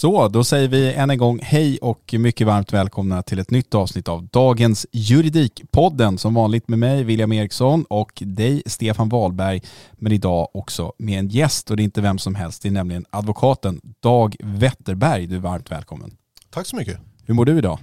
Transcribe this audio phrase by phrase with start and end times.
[0.00, 3.74] Så, då säger vi än en gång hej och mycket varmt välkomna till ett nytt
[3.74, 6.18] avsnitt av dagens Juridikpodden.
[6.18, 9.62] Som vanligt med mig William Eriksson och dig Stefan Wahlberg.
[9.92, 12.62] Men idag också med en gäst och det är inte vem som helst.
[12.62, 15.26] Det är nämligen advokaten Dag Wetterberg.
[15.26, 16.16] Du är varmt välkommen.
[16.50, 16.98] Tack så mycket.
[17.24, 17.78] Hur mår du idag?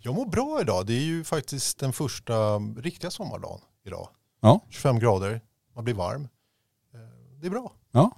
[0.00, 0.86] Jag mår bra idag.
[0.86, 4.08] Det är ju faktiskt den första riktiga sommardagen idag.
[4.40, 4.60] Ja.
[4.70, 5.40] 25 grader,
[5.74, 6.22] man blir varm.
[6.94, 7.00] Eh,
[7.40, 7.72] Det är bra.
[7.92, 8.10] Ja,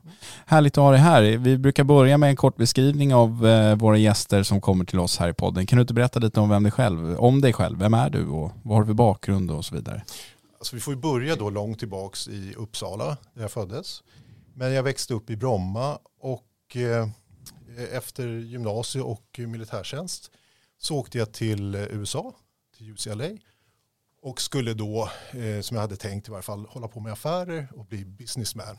[0.47, 1.23] härligt att ha dig här.
[1.23, 5.19] Vi brukar börja med en kort beskrivning av eh, våra gäster som kommer till oss
[5.19, 5.67] här i podden.
[5.67, 7.79] Kan du inte berätta lite om vem dig själv, om dig själv?
[7.79, 10.03] Vem är du och vad har du för bakgrund och så vidare?
[10.59, 14.03] Alltså vi får ju börja då långt tillbaks i Uppsala där jag föddes.
[14.55, 17.09] Men jag växte upp i Bromma och eh,
[17.93, 20.31] efter gymnasie och militärtjänst
[20.79, 22.33] så åkte jag till USA,
[22.77, 23.29] till UCLA
[24.23, 27.69] och skulle då, eh, som jag hade tänkt i varje fall, hålla på med affärer
[27.77, 28.77] och bli businessman.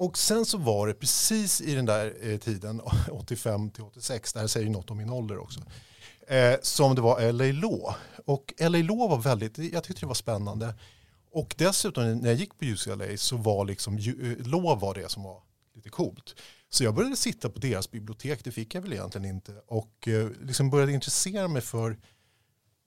[0.00, 2.80] Och sen så var det precis i den där eh, tiden,
[3.10, 5.60] 85 till 86, det här säger ju något om min ålder också,
[6.28, 7.94] eh, som det var LA Law.
[8.24, 10.74] Och LA Law var väldigt, jag tyckte det var spännande.
[11.30, 15.22] Och dessutom när jag gick på UCLA så var liksom, eh, law var det som
[15.22, 15.42] var
[15.74, 16.40] lite coolt.
[16.68, 19.52] Så jag började sitta på deras bibliotek, det fick jag väl egentligen inte.
[19.66, 20.08] Och
[20.42, 21.98] liksom började intressera mig för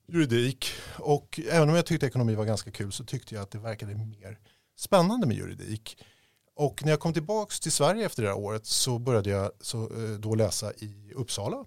[0.08, 0.66] juridik.
[0.98, 3.94] Och även om jag tyckte ekonomi var ganska kul så tyckte jag att det verkade
[3.94, 4.38] mer
[4.76, 5.96] spännande med juridik.
[6.56, 9.82] Och när jag kom tillbaka till Sverige efter det här året så började jag så,
[9.82, 11.64] eh, då läsa i Uppsala,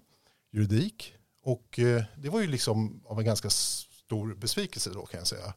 [0.52, 1.14] juridik.
[1.42, 5.54] Och eh, det var ju liksom av en ganska stor besvikelse då kan jag säga.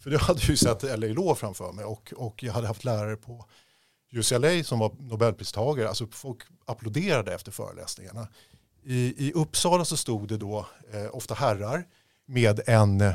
[0.00, 3.16] För jag hade ju sett LA Law framför mig och, och jag hade haft lärare
[3.16, 3.46] på
[4.12, 5.88] UCLA som var Nobelpristagare.
[5.88, 8.28] Alltså folk applåderade efter föreläsningarna.
[8.82, 11.86] I, i Uppsala så stod det då eh, ofta herrar
[12.30, 13.14] med, en, eh,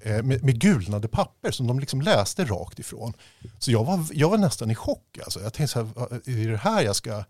[0.00, 3.12] eh, med, med gulnade papper som de liksom läste rakt ifrån.
[3.58, 5.18] Så jag var, jag var nästan i chock.
[5.24, 5.40] Alltså.
[5.40, 7.24] Jag tänkte så här, är det här jag ska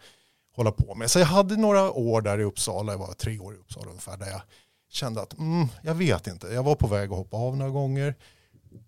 [0.52, 1.10] hålla på med?
[1.10, 4.16] Så jag hade några år där i Uppsala, jag var tre år i Uppsala ungefär,
[4.16, 4.40] där jag
[4.90, 8.14] kände att mm, jag vet inte, jag var på väg att hoppa av några gånger.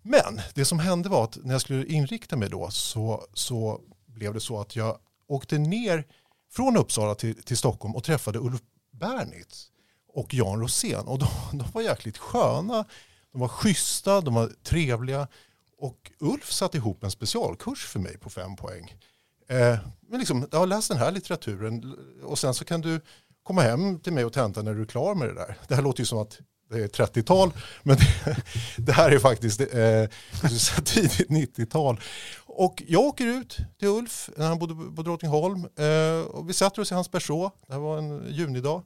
[0.01, 4.33] Men det som hände var att när jag skulle inrikta mig då så, så blev
[4.33, 6.03] det så att jag åkte ner
[6.51, 8.61] från Uppsala till, till Stockholm och träffade Ulf
[8.91, 9.69] Bernitz
[10.13, 11.07] och Jan Rosén.
[11.07, 12.85] Och de, de var jäkligt sköna,
[13.31, 15.27] de var schyssta, de var trevliga.
[15.77, 18.95] Och Ulf satte ihop en specialkurs för mig på fem poäng.
[19.49, 23.01] Eh, men liksom, jag har läst den här litteraturen och sen så kan du
[23.43, 25.57] komma hem till mig och tenta när du är klar med det där.
[25.67, 26.39] Det här låter ju som att
[26.69, 27.51] det är 30-tal,
[27.83, 28.37] men det,
[28.77, 30.05] det här är faktiskt eh,
[30.83, 31.99] tidigt 90-tal.
[32.45, 36.81] Och jag åker ut till Ulf när han bodde på Drottningholm eh, och vi sätter
[36.81, 38.83] oss i hans berså, det här var en junidag,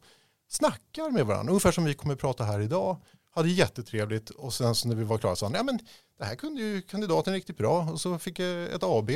[0.54, 2.98] snackar med varandra, ungefär som vi kommer att prata här idag.
[3.36, 5.80] Hade jättetrevligt och sen så när vi var klara sa han, ja men
[6.20, 9.10] det här kunde ju kandidaten riktigt bra och så fick jag ett AB.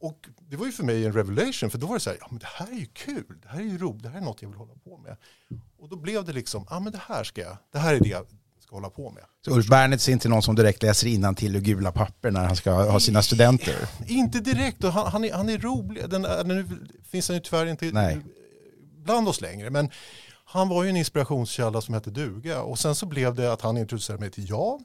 [0.00, 2.26] Och det var ju för mig en revelation för då var det så här, ja
[2.30, 4.42] men det här är ju kul, det här är ju roligt, det här är något
[4.42, 5.16] jag vill hålla på med.
[5.78, 8.08] Och då blev det liksom, ja men det här ska jag, det här är det
[8.08, 8.26] jag
[8.60, 9.24] ska hålla på med.
[9.44, 12.56] Så Ulf Bernitz är inte någon som direkt läser till ur gula papper när han
[12.56, 13.88] ska ha sina studenter?
[14.06, 16.10] Inte direkt, och han, han, är, han är rolig.
[16.10, 16.68] Den, nu
[17.10, 18.20] finns han ju tyvärr inte Nej.
[18.96, 19.70] bland oss längre.
[19.70, 19.90] Men
[20.52, 22.62] han var ju en inspirationskälla som hette duga.
[22.62, 24.84] Och sen så blev det att han introducerade mig till Jan,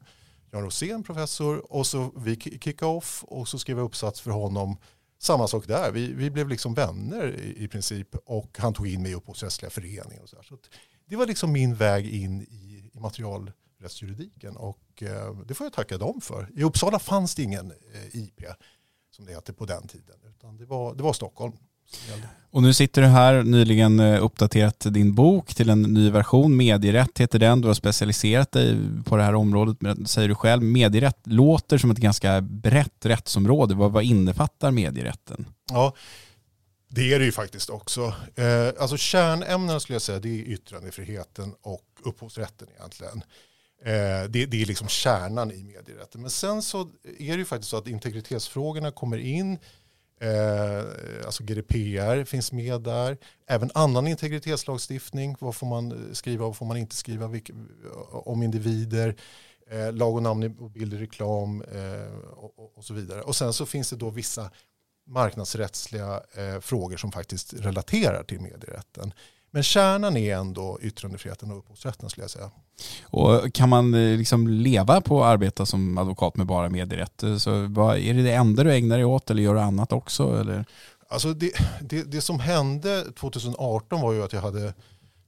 [0.52, 1.74] Jan Rosén, professor.
[1.74, 4.78] Och så vi kickade off och så skrev jag uppsats för honom.
[5.20, 8.16] Samma sak där, vi, vi blev liksom vänner i, i princip.
[8.26, 10.24] Och han tog in mig i upphovsrättsliga föreningen.
[10.24, 10.58] Och så, så
[11.06, 14.58] det var liksom min väg in i, i materialrättsjuridiken.
[14.58, 16.50] Och eh, det får jag tacka dem för.
[16.56, 18.42] I Uppsala fanns det ingen eh, IP
[19.12, 20.16] som det hette på den tiden.
[20.30, 21.58] Utan det var, det var Stockholm.
[22.56, 26.58] Och nu sitter du här, nyligen eh, uppdaterat din bok till en ny version.
[26.58, 27.62] Medierätt heter den.
[27.62, 30.64] Du har specialiserat dig på det här området, men säger du själv.
[30.64, 33.76] Medierätt låter som ett ganska brett rättsområde.
[33.76, 35.46] Vad, vad innefattar medierätten?
[35.72, 35.96] Ja,
[36.88, 38.14] det är det ju faktiskt också.
[38.36, 43.24] Eh, alltså kärnämnena skulle jag säga det är yttrandefriheten och upphovsrätten egentligen.
[43.86, 46.22] Eh, det, det, är liksom kärnan i medierätten.
[46.22, 46.82] Men sen så
[47.20, 49.58] är det ju faktiskt så att integritetsfrågorna kommer in
[50.20, 53.18] Eh, alltså GDPR finns med där.
[53.48, 55.36] Även annan integritetslagstiftning.
[55.40, 57.54] Vad får man skriva och vad får man inte skriva vilka,
[58.12, 59.16] om individer.
[59.70, 63.22] Eh, lag och namn och bild i reklam eh, och, och, så vidare.
[63.22, 64.52] Och sen så finns det då vissa
[65.08, 69.14] marknadsrättsliga eh, frågor som faktiskt relaterar till medierätten.
[69.56, 72.52] Men kärnan är ändå yttrandefriheten och upphovsrätten skulle jag säga.
[73.04, 77.24] Och kan man eh, liksom leva på att arbeta som advokat med bara medierätt?
[77.40, 80.40] Så vad, är det det enda du ägnar dig åt eller gör du annat också?
[80.40, 80.66] Eller?
[81.08, 84.74] Alltså det, det, det som hände 2018 var ju att jag hade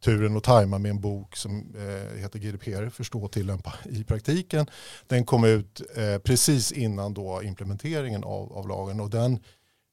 [0.04, 4.70] turen att tajma med en bok som eh, heter GDPR, förstå och tillämpa i praktiken.
[5.08, 9.40] Den kom ut eh, precis innan då implementeringen av, av lagen och den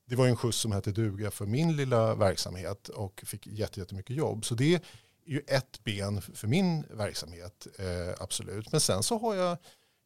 [0.07, 4.45] det var en skjuts som hette duga för min lilla verksamhet och fick jättemycket jobb.
[4.45, 4.81] Så det är
[5.27, 8.73] ju ett ben för min verksamhet, eh, absolut.
[8.73, 9.53] Men sen så har jag,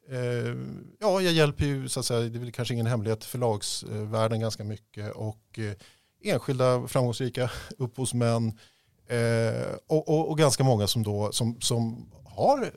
[0.08, 0.54] eh,
[1.00, 4.64] ja jag hjälper ju, så att säga, det är väl kanske ingen hemlighet, förlagsvärlden ganska
[4.64, 5.74] mycket och eh,
[6.22, 8.58] enskilda framgångsrika upphovsmän
[9.08, 12.72] eh, och, och, och, ganska många som, då, som, som har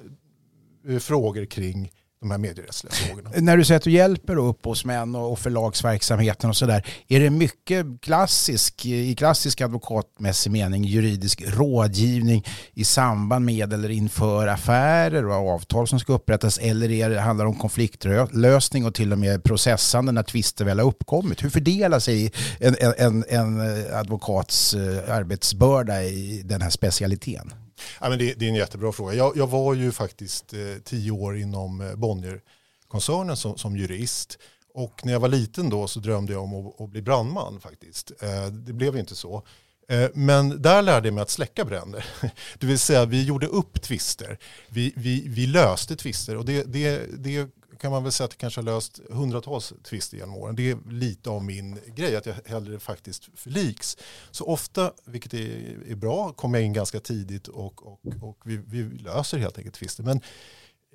[0.87, 1.91] eh, frågor kring
[2.21, 3.29] de här medierättsliga frågorna.
[3.33, 7.85] Eh, när du säger att du hjälper upphovsmän och förlagsverksamheten och sådär, är det mycket
[8.01, 15.87] klassisk, i klassisk advokatmässig mening juridisk rådgivning i samband med eller inför affärer och avtal
[15.87, 20.11] som ska upprättas eller är det, handlar det om konfliktlösning och till och med processande
[20.11, 21.43] när tvister väl har uppkommit?
[21.43, 23.61] Hur fördelar sig en, en, en
[23.93, 27.53] advokats eh, arbetsbörda i den här specialiteten?
[27.99, 29.13] Ja, men det, det, är en jättebra fråga.
[29.13, 34.37] Jag, jag var ju faktiskt eh, tio år inom eh, Bonnierkoncernen som, som jurist.
[34.73, 38.11] Och när jag var liten då så drömde jag om att, att bli brandman faktiskt.
[38.21, 39.43] Eh, det blev inte så.
[39.89, 42.05] Eh, men där lärde jag mig att släcka bränder.
[42.59, 44.37] Det vill säga vi gjorde upp tvister.
[44.69, 47.47] Vi, vi, vi löste tvister och det, det, det
[47.81, 50.55] kan man väl säga att jag kanske har löst hundratals tvister genom åren.
[50.55, 53.97] Det är lite av min grej, att jag hellre faktiskt förliks.
[54.31, 58.57] Så ofta, vilket är, är bra, kommer jag in ganska tidigt och, och, och vi,
[58.57, 60.03] vi löser helt enkelt tvister.
[60.03, 60.21] Men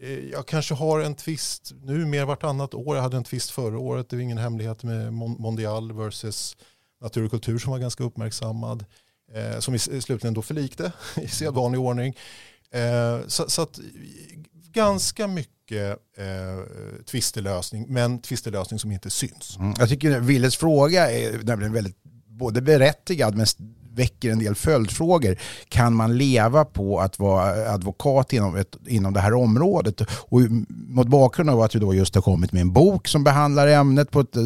[0.01, 2.97] eh, jag kanske har en tvist nu mer vartannat år.
[2.97, 6.57] Jag hade en tvist förra året, det är ingen hemlighet med Mondial versus
[7.01, 8.85] Natur och kultur som var ganska uppmärksammad.
[9.33, 12.17] Eh, som vi slutligen då förlikte i sedvanlig ordning.
[12.71, 13.81] Eh, så, så att
[14.73, 15.95] ganska mycket eh,
[17.11, 19.57] tvistelösning, men tvistelösning som inte syns.
[19.59, 19.75] Mm.
[19.79, 23.47] Jag tycker Willes fråga är nämligen väldigt både berättigad men
[23.97, 25.37] väcker en del följdfrågor.
[25.69, 30.01] Kan man leva på att vara advokat inom, ett, inom det här området?
[30.11, 33.67] Och mot bakgrund av att vi då just har kommit med en bok som behandlar
[33.67, 34.37] ämnet på ett,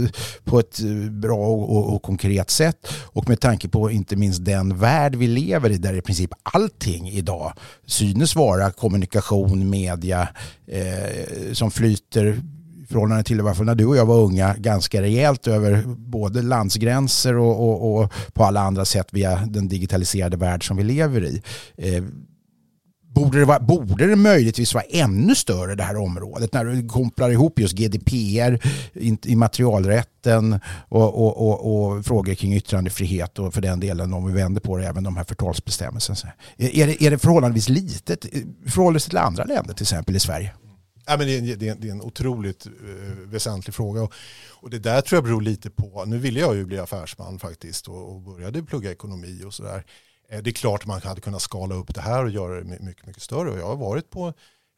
[0.45, 0.81] på ett
[1.11, 5.27] bra och, och, och konkret sätt och med tanke på inte minst den värld vi
[5.27, 7.53] lever i där i princip allting idag
[7.87, 10.29] synes vara kommunikation, media
[10.67, 12.43] eh, som flyter
[12.91, 17.69] förhållande till varför när du och jag var unga ganska rejält över både landsgränser och,
[17.69, 21.43] och, och på alla andra sätt via den digitaliserade värld som vi lever i.
[21.77, 22.05] Eh,
[23.15, 27.31] Borde det, vara, borde det möjligtvis vara ännu större det här området när du kopplar
[27.31, 28.59] ihop just GDPR,
[29.29, 34.61] immaterialrätten och, och, och, och, frågor kring yttrandefrihet och för den delen om vi vänder
[34.61, 36.33] på det även de här förtalsbestämmelserna.
[36.57, 40.53] Är det, är det förhållandevis litet i förhållande till andra länder till exempel i Sverige?
[41.11, 42.73] Ja, men det, är en, det, är en, det är en otroligt uh,
[43.27, 44.03] väsentlig fråga.
[44.03, 44.13] Och,
[44.51, 47.89] och, det där tror jag beror lite på, nu ville jag ju bli affärsman faktiskt
[47.89, 49.85] och, och började plugga ekonomi och sådär.
[50.31, 53.07] Eh, det är klart man hade kunnat skala upp det här och göra det mycket,
[53.07, 53.51] mycket större.
[53.51, 54.33] Och jag har varit på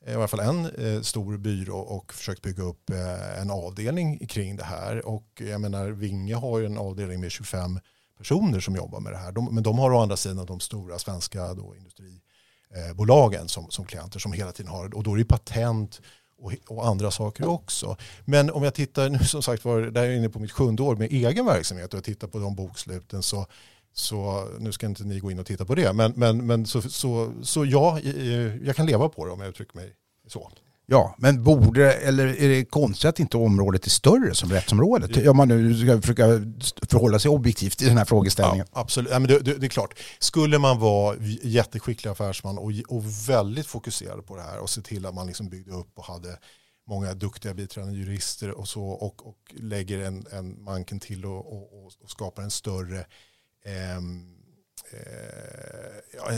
[0.06, 4.26] eh, i alla fall en eh, stor byrå och försökt bygga upp eh, en avdelning
[4.26, 5.06] kring det här.
[5.06, 7.80] Och jag menar, Vinge har ju en avdelning med 25
[8.18, 9.32] personer som jobbar med det här.
[9.32, 13.84] De, men de har å andra sidan de stora svenska då, industribolagen eh, som, som
[13.84, 16.00] klienter som hela tiden har och då är det patent
[16.42, 17.96] och, och, andra saker också.
[18.24, 20.82] Men om jag tittar nu som sagt var, där är jag inne på mitt sjunde
[20.82, 23.46] år med egen verksamhet och jag tittar på de boksluten så,
[23.92, 26.82] så nu ska inte ni gå in och titta på det, men, men, men så,
[26.82, 28.00] så, så ja,
[28.62, 29.94] jag kan leva på det om jag uttrycker mig
[30.26, 30.50] så.
[30.86, 35.26] Ja, men borde, eller är det konstigt att inte området är större som rättsområdet?
[35.26, 36.26] Om man nu ska försöka
[36.88, 38.66] förhålla sig objektivt i den här frågeställningen.
[38.72, 39.98] Ja, absolut, ja, men det, det, det, är klart.
[40.18, 45.06] Skulle man vara jätteskicklig affärsman och, och väldigt fokuserad på det här och se till
[45.06, 46.38] att man liksom byggde upp och hade
[46.88, 51.84] många duktiga biträdande jurister och så och, och lägger en, en manken till och, och,
[52.02, 53.02] och skapar en större eh,
[53.64, 54.00] Eh,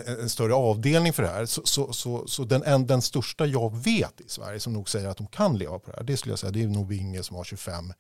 [0.07, 1.47] en större avdelning för det här.
[1.47, 5.17] Så, så, så, så den, den största jag vet i Sverige som nog säger att
[5.17, 7.37] de kan leva på det här, det skulle jag säga, det är nog Vinge som
[7.37, 7.93] har 25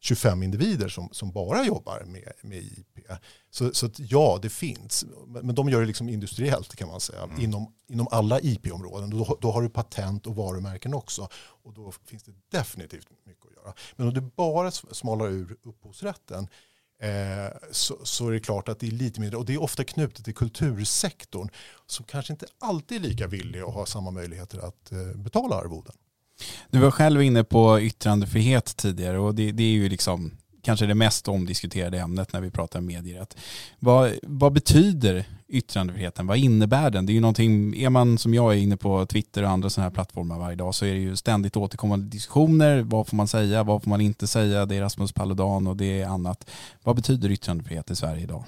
[0.00, 2.98] 25 individer som, som bara jobbar med, med IP.
[3.50, 5.04] Så, så ja, det finns.
[5.26, 7.22] Men de gör det liksom industriellt kan man säga.
[7.22, 7.40] Mm.
[7.40, 9.10] Inom, inom alla IP-områden.
[9.10, 11.28] Då, då har du patent och varumärken också.
[11.34, 13.74] Och då finns det definitivt mycket att göra.
[13.96, 18.78] Men om du bara smalar ur upphovsrätten Eh, Eh, så, så är det klart att
[18.78, 19.38] det är lite mindre.
[19.38, 21.48] Och det är ofta knutet till kultursektorn
[21.86, 25.94] som kanske inte alltid är lika villig att ha samma möjligheter att eh, betala arvoden.
[26.70, 30.32] Du var själv inne på yttrandefrihet tidigare och det, det är ju liksom
[30.64, 33.36] kanske det mest omdiskuterade ämnet när vi pratar medierätt.
[33.78, 36.26] Vad, vad betyder yttrandefriheten?
[36.26, 37.06] Vad innebär den?
[37.06, 39.88] Det är ju någonting, är man som jag är inne på Twitter och andra sådana
[39.88, 42.82] här plattformar varje dag så är det ju ständigt återkommande diskussioner.
[42.82, 43.62] Vad får man säga?
[43.62, 44.66] Vad får man inte säga?
[44.66, 46.50] Det är Rasmus Paludan och det är annat.
[46.82, 48.44] Vad betyder yttrandefrihet i Sverige idag?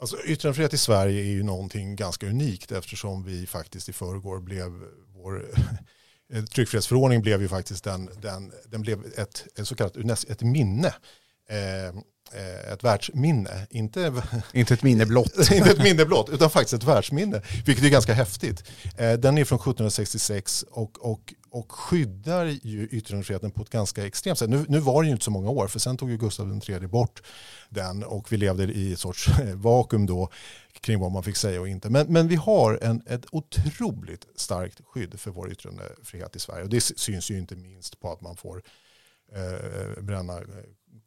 [0.00, 4.70] Alltså, yttrandefrihet i Sverige är ju någonting ganska unikt eftersom vi faktiskt i förrgår blev
[5.14, 5.44] vår
[6.50, 9.96] tryckfrihetsförordning blev ju faktiskt den, den, den blev ett, ett så kallat
[10.30, 10.94] ett minne.
[11.48, 12.00] Eh,
[12.32, 13.66] Eh, ett världsminne.
[13.70, 15.50] Inte, inte ett minne blott.
[15.52, 17.42] inte ett minne blott, utan faktiskt ett världsminne.
[17.66, 18.64] Vilket är ganska häftigt.
[18.96, 24.38] Eh, den är från 1766 och, och, och skyddar ju yttrandefriheten på ett ganska extremt
[24.38, 24.50] sätt.
[24.50, 26.86] Nu, nu var det ju inte så många år, för sen tog ju Gustav III
[26.86, 27.22] bort
[27.68, 30.30] den och vi levde i ett sorts vakuum då
[30.80, 31.90] kring vad man fick säga och inte.
[31.90, 36.62] Men, men vi har en, ett otroligt starkt skydd för vår yttrandefrihet i Sverige.
[36.62, 38.62] Och det syns ju inte minst på att man får
[39.32, 40.44] eh, bränna eh,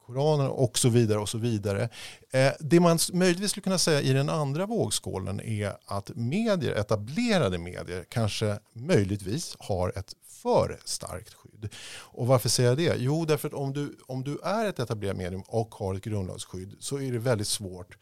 [0.05, 1.19] Koranen och så vidare.
[1.19, 1.89] och så vidare.
[2.31, 7.57] Eh, det man möjligtvis skulle kunna säga i den andra vågskålen är att medier, etablerade
[7.57, 11.69] medier kanske möjligtvis har ett för starkt skydd.
[11.95, 12.95] Och varför säger jag det?
[12.97, 16.75] Jo, därför att om du, om du är ett etablerat medium och har ett grundlagsskydd
[16.79, 17.97] så är det väldigt svårt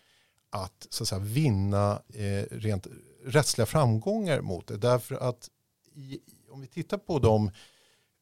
[0.50, 2.88] att, så att säga, vinna eh, rent
[3.26, 4.78] rättsliga framgångar mot det.
[4.78, 5.50] Därför att
[5.96, 6.20] i,
[6.52, 7.48] om vi tittar på de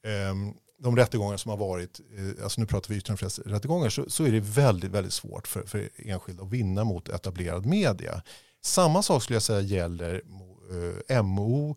[0.04, 4.32] eh, de rättegångar som har varit, eh, alltså nu pratar vi yttrandefrihetsrättegångar, så, så är
[4.32, 8.22] det väldigt, väldigt svårt för, för enskilda att vinna mot etablerad media.
[8.62, 10.22] Samma sak skulle jag säga gäller
[11.10, 11.70] eh, MO,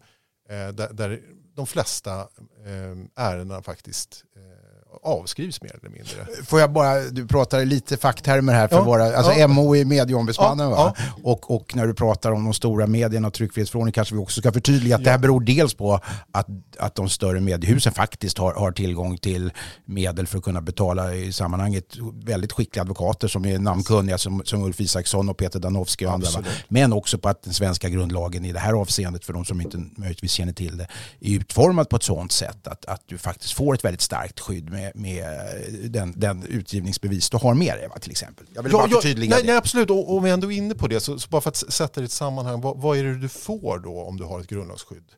[0.49, 1.23] eh, där, där,
[1.54, 2.21] de flesta
[2.66, 4.59] eh, ärendena faktiskt eh,
[5.02, 6.44] avskrivs mer eller mindre.
[6.47, 9.49] Får jag bara, du pratar lite facktermer här för ja, våra, alltså ja.
[9.49, 10.94] MO är medieombudsmannen ja, va?
[11.23, 14.52] Och, och när du pratar om de stora medierna och tryckfrihetsförordningen kanske vi också ska
[14.52, 16.00] förtydliga att det här beror dels på
[16.32, 16.47] att,
[16.78, 19.52] att de större mediehusen faktiskt har, har tillgång till
[19.85, 24.62] medel för att kunna betala i sammanhanget väldigt skickliga advokater som är namnkunniga som, som
[24.62, 26.28] Ulf Isaksson och Peter Danowski och andra.
[26.68, 29.85] Men också på att den svenska grundlagen i det här avseendet, för de som inte
[29.97, 30.87] möjligtvis känner till det,
[31.20, 34.70] är utformad på ett sådant sätt att, att du faktiskt får ett väldigt starkt skydd
[34.80, 38.46] med, med den, den utgivningsbevis du har med dig till exempel.
[38.54, 39.46] Jag vill ja, bara förtydliga nej, det.
[39.46, 41.56] Nej, absolut, och om vi ändå är inne på det, så, så bara för att
[41.56, 44.40] sätta det i ett sammanhang, vad, vad, är det du får då om du har
[44.40, 45.12] ett grundlagsskydd?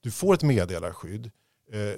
[0.00, 1.30] Du får ett meddelarskydd.
[1.72, 1.94] Eh,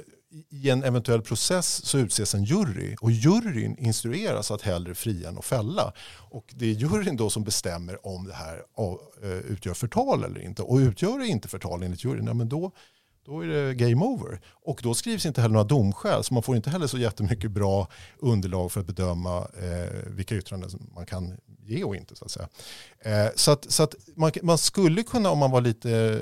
[0.50, 5.38] I en eventuell process så utses en jury och juryn instrueras att hellre fria än
[5.38, 5.92] att fälla.
[6.30, 8.62] Och det är juryn då som bestämmer om det här
[9.22, 10.62] eh, utgör förtal eller inte.
[10.62, 12.72] Och utgör det inte förtal enligt juryn, ja, men då
[13.24, 14.40] då är det game over.
[14.50, 17.88] Och då skrivs inte heller några domskäl, så man får inte heller så jättemycket bra
[18.18, 21.36] underlag för att bedöma eh, vilka yttranden man kan
[21.70, 22.16] ge och inte.
[22.16, 22.48] Så att säga.
[23.00, 26.20] Eh, så att, så att man, man, skulle kunna, om man var lite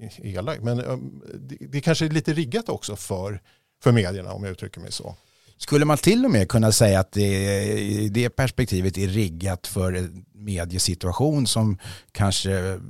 [0.00, 0.96] eh, elak, men eh,
[1.40, 3.40] det, det kanske är lite riggat också för,
[3.82, 5.16] för medierna om jag uttrycker mig så.
[5.56, 10.24] Skulle man till och med kunna säga att det, det perspektivet är riggat för en
[10.34, 11.78] mediesituation som
[12.12, 12.80] kanske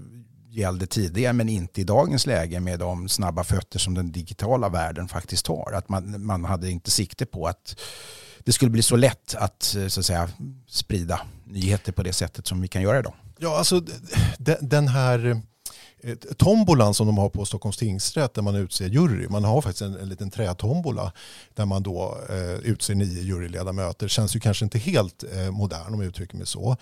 [0.59, 5.09] gällde tidigare men inte i dagens läge med de snabba fötter som den digitala världen
[5.09, 5.73] faktiskt har.
[5.73, 7.81] Att man, man hade inte sikte på att
[8.45, 10.29] det skulle bli så lätt att, eh, så att säga,
[10.69, 13.15] sprida nyheter på det sättet som vi kan göra idag.
[13.39, 13.83] Ja, alltså
[14.61, 15.43] den här
[16.37, 19.29] tombolan som de har på Stockholms tingsrätt där man utser jury.
[19.29, 21.13] Man har faktiskt en, en liten trätombola
[21.55, 24.09] där man då eh, utser nio juryledamöter.
[24.09, 26.77] Känns ju kanske inte helt eh, modern om jag uttrycker mig så.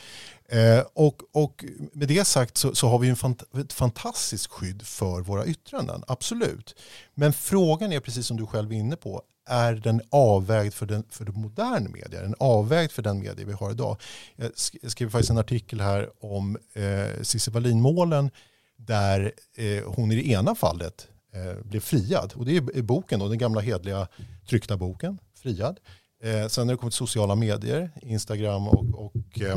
[0.48, 4.82] Eh, och, och med det sagt så, så har vi en fant ett fantastiskt skydd
[4.82, 6.74] för våra yttranden, absolut.
[7.14, 11.04] Men frågan är precis som du själv är inne på, är den avvägd för den,
[11.10, 12.18] för moderna media?
[12.18, 13.96] Är den avvägd för den media vi har idag?
[14.36, 18.30] Jag skrev faktiskt en artikel här om eh, Cissi Wallin-målen
[18.76, 22.32] där eh, hon i det ena fallet eh, blev friad.
[22.36, 24.08] Och det är boken, då, den gamla hedliga
[24.48, 25.80] tryckta boken, Friad.
[26.22, 29.56] Eh, sen när det kommer till sociala medier, Instagram och, och eh,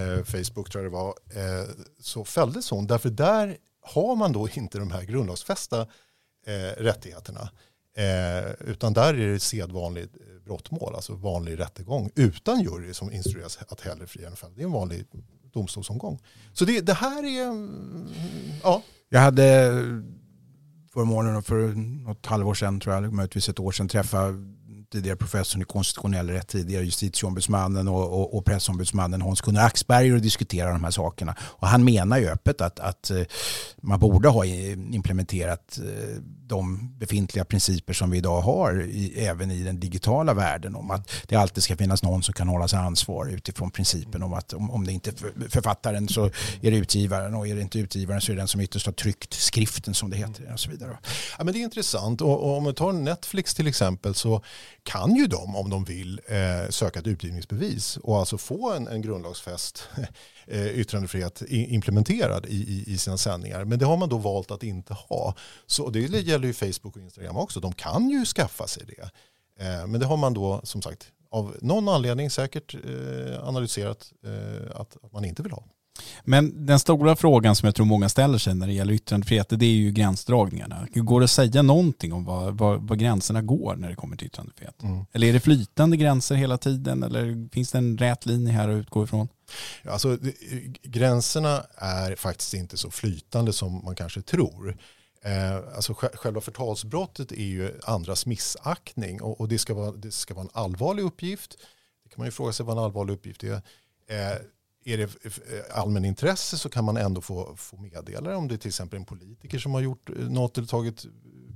[0.00, 1.68] eh, Facebook tror jag det var, eh,
[2.00, 2.86] så fälldes hon.
[2.86, 5.80] Därför där har man då inte de här grundlagsfästa
[6.46, 7.50] eh, rättigheterna.
[7.96, 13.58] Eh, utan där är det sedvanligt eh, brottmål, alltså vanlig rättegång utan jury som instrueras
[13.68, 14.52] att hellre fria än fälla.
[14.56, 15.06] Det är en vanlig
[15.52, 16.18] domstolsomgång.
[16.52, 18.08] Så det, det här är, mm,
[18.62, 18.82] ja.
[19.08, 19.70] Jag hade
[20.92, 21.68] förmånen för
[22.04, 24.28] något halvår sedan, tror jag, möjligtvis ett år sedan, träffa
[24.92, 30.72] tidigare professorn i konstitutionell rätt, tidigare justitieombudsmannen och, och, och pressombudsmannen Hans-Gunnar Axberger och diskutera
[30.72, 31.36] de här sakerna.
[31.40, 33.22] Och han menar ju öppet att, att eh,
[33.76, 39.62] man borde ha implementerat eh, de befintliga principer som vi idag har i, även i
[39.62, 43.26] den digitala världen om att det alltid ska finnas någon som kan hålla sig ansvar
[43.26, 46.24] utifrån principen om att om, om det inte är författaren så
[46.60, 48.92] är det utgivaren och är det inte utgivaren så är det den som ytterst har
[48.92, 50.98] tryckt skriften som det heter och så vidare.
[51.38, 54.42] Ja, men det är intressant och, och om vi tar Netflix till exempel så
[54.84, 59.02] kan ju de om de vill eh, söka ett utgivningsbevis och alltså få en, en
[59.02, 59.88] grundlagsfäst
[60.46, 63.64] eh, yttrandefrihet implementerad i, i, i, sina sändningar.
[63.64, 65.34] Men det har man då valt att inte ha.
[65.66, 67.60] Så det gäller ju Facebook och Instagram också.
[67.60, 69.10] De kan ju skaffa sig det.
[69.64, 74.80] Eh, men det har man då som sagt av någon anledning säkert eh, analyserat eh,
[74.80, 75.64] att, att man inte vill ha.
[76.24, 79.66] Men den stora frågan som jag tror många ställer sig när det gäller yttrandefrihet det
[79.66, 80.86] är ju gränsdragningarna.
[80.94, 84.26] Går det att säga någonting om var, var, var gränserna går när det kommer till
[84.26, 84.82] yttrandefrihet?
[84.82, 85.04] Mm.
[85.12, 88.76] Eller är det flytande gränser hela tiden eller finns det en rät linje här att
[88.76, 89.28] utgå ifrån?
[89.84, 90.18] Alltså,
[90.82, 94.76] gränserna är faktiskt inte så flytande som man kanske tror.
[95.24, 100.34] Eh, alltså, själva förtalsbrottet är ju andras missaktning och, och det, ska vara, det ska
[100.34, 101.56] vara en allvarlig uppgift.
[102.04, 103.62] Det kan man ju fråga sig vad en allvarlig uppgift är.
[104.84, 108.36] Är det eh, allmänintresse så kan man ändå få, få meddela.
[108.36, 111.06] Om det är till exempel en politiker som har gjort eh, något eller tagit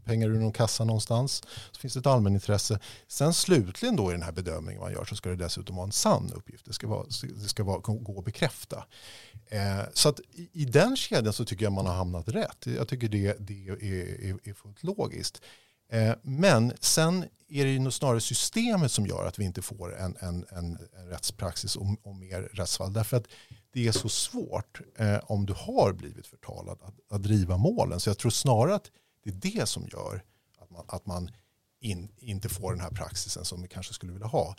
[0.05, 2.81] pengar ur någon kassa någonstans så finns det ett allmänintresse.
[3.09, 5.93] Sen slutligen då i den här bedömningen man gör så ska det dessutom vara en
[5.93, 6.65] sann uppgift.
[6.65, 7.07] Det ska, vara,
[7.43, 8.85] det ska vara, gå att bekräfta.
[9.49, 12.67] Eh, så att i, i, den kedjan så tycker jag man har hamnat rätt.
[12.67, 15.43] Jag tycker det, det är, är, är fullt logiskt.
[15.93, 20.17] Eh, men sen är det ju snarare systemet som gör att vi inte får en,
[20.21, 22.93] en, en, en rättspraxis och, och, mer rättsfall.
[22.93, 23.27] Därför att
[23.73, 28.01] det är så svårt eh, om du har blivit förtalad att, att, driva målen.
[28.01, 28.91] Så jag tror snarare att
[29.25, 30.23] det är det som gör
[30.59, 31.31] att man, att man
[31.81, 34.57] in, inte får den här praxisen som vi kanske skulle vilja ha.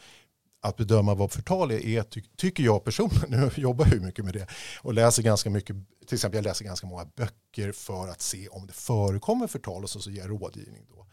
[0.62, 4.26] Att bedöma vad förtal är, är ty, tycker jag personligen, nu jobbar jag ju mycket
[4.26, 4.48] med det
[4.82, 5.76] och läser ganska mycket,
[6.08, 9.90] till exempel jag läser ganska många böcker för att se om det förekommer förtal och
[9.90, 11.08] så, så ger jag rådgivning då.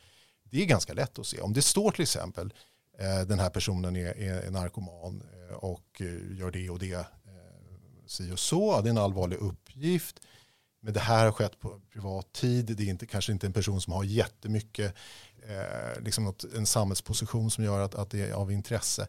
[0.54, 1.40] Det är ganska lätt att se.
[1.40, 2.54] Om det står till exempel
[2.98, 7.06] eh, den här personen är, är narkoman eh, och eh, gör det och det
[8.06, 8.80] si och så.
[8.80, 10.20] Det är en allvarlig uppgift.
[10.80, 12.66] Men det här har skett på privat tid.
[12.66, 14.94] Det är inte, kanske inte en person som har jättemycket,
[15.48, 19.08] eh, liksom något, en samhällsposition som gör att, att det är av intresse.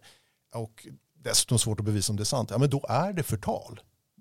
[0.53, 2.49] Och dessutom svårt att bevisa om det är sant.
[2.51, 3.79] Ja, men då är det förtal.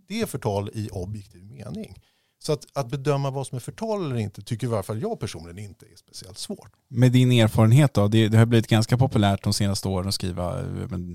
[0.09, 2.03] Det är förtal i objektiv mening.
[2.47, 5.21] Så att, att bedöma vad som är förtal eller inte tycker i varje fall jag
[5.21, 6.73] personligen inte är speciellt svårt.
[6.89, 10.61] Med din erfarenhet då, det, det har blivit ganska populärt de senaste åren att skriva
[10.61, 10.67] eh,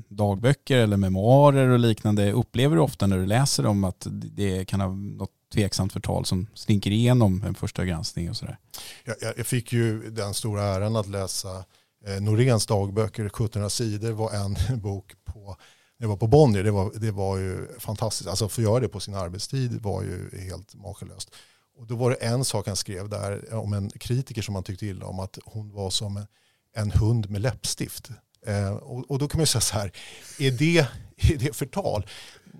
[0.09, 2.31] dagböcker eller memoarer och liknande.
[2.31, 6.47] Upplever du ofta när du läser dem att det kan ha något tveksamt förtal som
[6.53, 8.57] slinker igenom en första granskning och sådär?
[9.05, 11.65] Jag, jag fick ju den stora äran att läsa
[12.05, 15.57] eh, Noréns dagböcker, 1700 sidor var en bok på
[16.01, 18.29] jag var på Bonnier, det var, det var ju fantastiskt.
[18.29, 21.31] Alltså att få göra det på sin arbetstid var ju helt makalöst.
[21.77, 24.85] Och då var det en sak han skrev där om en kritiker som han tyckte
[24.85, 26.25] illa om, att hon var som
[26.75, 28.09] en hund med läppstift.
[28.45, 29.91] Eh, och, och, då kan man ju säga så här,
[30.39, 32.05] är det, är det förtal?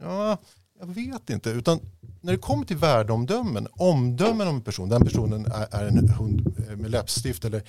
[0.02, 0.38] Ja,
[0.80, 1.50] jag vet inte.
[1.50, 1.80] Utan
[2.22, 6.56] när det kommer till värdeomdömen, omdömen om en person, den personen är, är en hund
[6.78, 7.64] med läppstift eller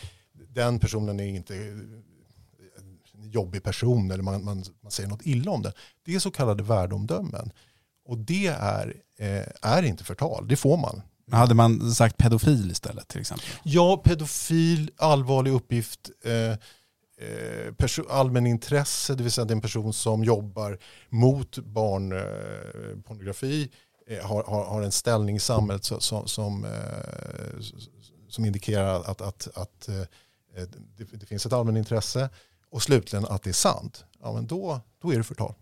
[0.48, 1.54] den personen är inte
[3.22, 5.72] jobbig person eller man, man, man säger något illa om den.
[6.04, 7.52] Det är så kallade värdeomdömen.
[8.04, 11.02] Och det är, eh, är inte förtal, det får man.
[11.30, 13.46] Hade man sagt pedofil istället till exempel?
[13.62, 16.56] Ja, pedofil, allvarlig uppgift, eh, eh
[18.09, 20.78] allmänintresse, det vill säga det är en person som jobbar
[21.09, 23.70] mot barnpornografi.
[24.06, 26.70] eh, har, har, har en ställning i samhället som, som, som, eh,
[28.28, 30.02] som indikerar att, att, att eh,
[30.96, 32.30] det, det finns ett allmänintresse
[32.70, 35.54] och slutligen att det är sant, ja, men då, då är det förtal.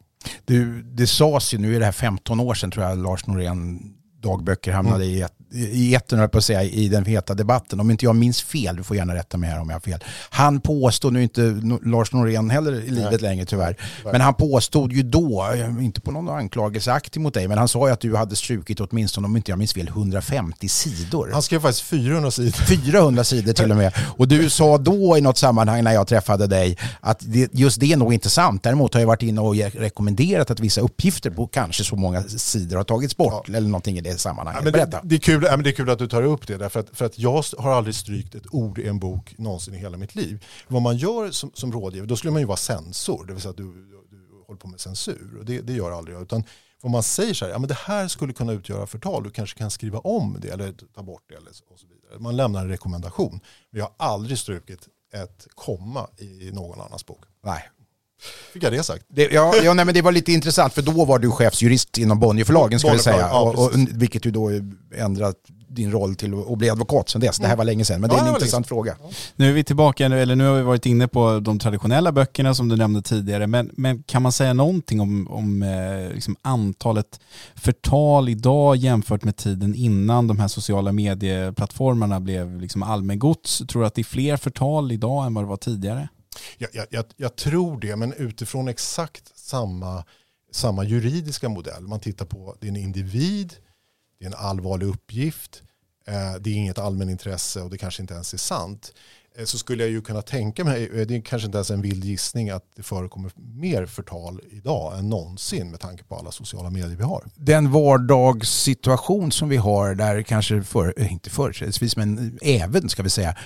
[0.45, 3.95] Du, det sades ju, nu är det här 15 år sedan tror jag Lars Norén
[4.21, 5.17] dagböcker hamnade mm.
[5.17, 7.81] i ett i etern, på att säga, i den heta debatten.
[7.81, 10.05] Om inte jag minns fel, du får gärna rätta mig här om jag har fel.
[10.31, 13.21] Han påstod, nu inte Lars Norén heller i livet Nej.
[13.21, 13.77] längre tyvärr,
[14.13, 15.47] men han påstod ju då,
[15.81, 19.27] inte på någon anklagelseaktig mot dig, men han sa ju att du hade strukit åtminstone,
[19.27, 21.31] om inte jag minns fel, 150 sidor.
[21.33, 22.51] Han skrev faktiskt 400 sidor.
[22.51, 23.93] 400 sidor till och med.
[24.17, 27.93] Och du sa då i något sammanhang när jag träffade dig att det, just det
[27.93, 28.63] är nog inte sant.
[28.63, 32.77] Däremot har jag varit inne och rekommenderat att vissa uppgifter på kanske så många sidor
[32.77, 33.57] har tagits bort ja.
[33.57, 34.65] eller någonting i det sammanhanget.
[34.65, 35.01] Ja, Berätta.
[35.03, 36.97] Det, det, är kul kul, det är kul att du tar upp det, därför att,
[36.97, 40.15] för att jag har aldrig strykt ett ord i en bok någonsin i hela mitt
[40.15, 40.45] liv.
[40.69, 43.51] Vad man gör som, som rådgivare, då skulle man ju vara censor, det vill säga
[43.51, 43.73] att du,
[44.11, 45.37] du, håller på med censur.
[45.39, 46.23] Och det, det gör aldrig jag.
[46.23, 46.45] Utan
[46.83, 49.59] vad man säger så här, ja men det här skulle kunna utgöra förtal, du kanske
[49.59, 52.19] kan skriva om det eller ta bort det eller och så vidare.
[52.19, 53.41] Man lämnar en rekommendation.
[53.71, 57.25] Men jag har aldrig strukit ett komma i någon annans bok.
[57.45, 57.71] Nej,
[58.53, 59.05] Fick jag det sagt?
[59.09, 62.21] Det, ja, ja nej, men det var lite intressant för då var du chefsjurist inom
[62.21, 63.19] Bonnierförlagen skulle jag säga.
[63.19, 64.51] Ja, och, och, vilket ju då
[64.97, 65.37] ändrat
[65.69, 67.39] din roll till att bli advokat sen dess.
[67.39, 68.97] Det här var länge sedan, men det är en intressant fråga.
[69.37, 72.69] Nu är vi tillbaka, eller nu har vi varit inne på de traditionella böckerna som
[72.69, 77.21] du nämnde tidigare, men, men kan man säga någonting om, om eh, liksom antalet
[77.55, 83.63] förtal idag jämfört med tiden innan de här sociala medieplattformarna blev liksom allmängods?
[83.69, 86.09] Tror du att det är fler förtal idag än vad det var tidigare?
[86.59, 90.05] Jag, jag, jag, tror det, men utifrån exakt samma,
[90.53, 91.83] samma juridiska modell.
[91.83, 93.55] Man tittar på, det är en individ,
[94.19, 95.63] det är en allvarlig uppgift,
[96.07, 98.93] eh, det är inget allmänintresse och det kanske inte ens är sant.
[99.39, 101.83] Eh, så skulle jag ju kunna tänka mig, eh, det är kanske inte ens en
[101.83, 106.71] vild gissning, att det förekommer mer förtal idag än någonsin med tanke på alla sociala
[106.71, 107.25] medier vi har.
[107.37, 113.11] Den vardagssituation som vi har där kanske, för, eh, inte företrädesvis, men även ska vi
[113.11, 113.37] säga,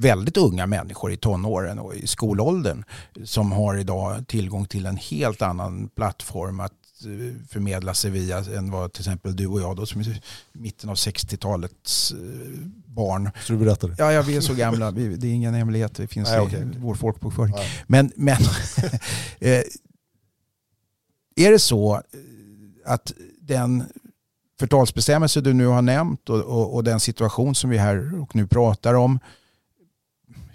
[0.00, 2.84] väldigt unga människor i tonåren och i skolåldern
[3.24, 6.72] som har idag tillgång till en helt annan plattform att
[7.04, 10.90] eh, förmedla sig via än vad till exempel du och jag då som är mitten
[10.90, 12.18] av 60-talets eh,
[12.86, 13.30] barn.
[13.46, 14.90] Så du berättar Ja, ja, vi är så gamla.
[14.90, 15.94] det är ingen hemlighet.
[15.94, 16.60] Det finns Nej, okay.
[16.60, 17.54] i vår folkbokföring.
[17.54, 17.68] Nej.
[17.86, 18.36] Men, men
[19.38, 19.62] eh,
[21.36, 22.02] är det så
[22.84, 23.84] att den
[24.60, 28.46] förtalsbestämmelse du nu har nämnt och, och, och, den situation som vi här och nu
[28.46, 29.18] pratar om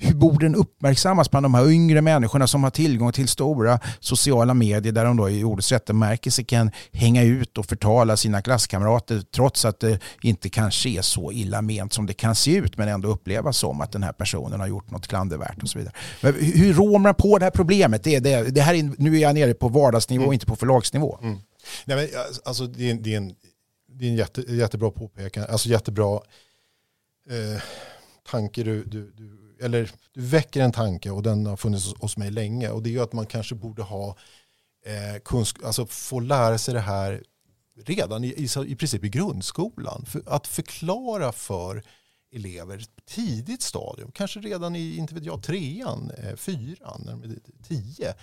[0.05, 4.53] hur borde den uppmärksammas bland de här yngre människorna som har tillgång till stora sociala
[4.53, 9.21] medier där de då i ordets rätta bemärkelse kan hänga ut och förtala sina klasskamrater
[9.35, 12.87] trots att det inte kanske är så illa ment som det kan se ut men
[12.87, 15.93] ändå upplevas som att den här personen har gjort något klandervärt och så vidare.
[16.21, 18.03] Men hur rår man på det här problemet?
[18.03, 20.27] Det det, det här är, nu är jag nere på vardagsnivå mm.
[20.27, 21.19] och inte på förlagsnivå.
[21.21, 21.37] Mm.
[21.85, 22.07] Nej, men,
[22.45, 23.35] alltså, det, är, det, är en,
[23.87, 26.19] det är en jätte, jättebra påpekande, alltså jättebra
[27.29, 27.61] eh,
[28.31, 32.31] tanke du, du, du eller du väcker en tanke och den har funnits hos mig
[32.31, 34.17] länge och det är ju att man kanske borde ha
[34.85, 37.23] eh, kunsk alltså få lära sig det här
[37.75, 40.05] redan i, i, i princip i grundskolan.
[40.05, 41.83] För att förklara för
[42.31, 47.39] elever tidigt stadium, kanske redan i inte vet jag, trean, eh, fyran, när de är
[47.67, 48.13] tio.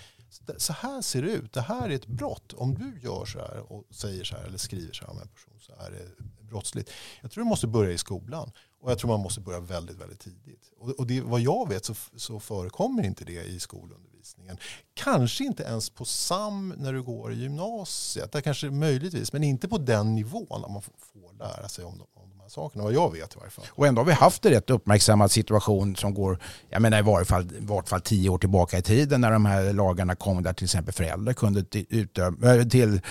[0.57, 2.53] Så här ser det ut, det här är ett brott.
[2.53, 5.27] Om du gör så här och säger så här eller skriver så här om en
[5.27, 6.91] person så är det brottsligt.
[7.21, 8.51] Jag tror det måste börja i skolan.
[8.83, 10.71] Och jag tror man måste börja väldigt, väldigt tidigt.
[10.79, 14.57] Och, och det, vad jag vet så, så förekommer inte det i skolundervisningen.
[14.93, 18.31] Kanske inte ens på SAM när du går i gymnasiet.
[18.31, 22.01] Där kanske möjligtvis, men inte på den nivån när man får, får lära sig om,
[22.13, 22.83] om de här sakerna.
[22.83, 23.65] Vad jag vet i varje fall.
[23.69, 27.25] Och ändå har vi haft en rätt uppmärksammad situation som går, jag menar i varje
[27.25, 30.53] fall, i varje fall tio år tillbaka i tiden när de här lagarna kom där
[30.53, 33.01] till exempel föräldrar kunde äh, till, utöva, till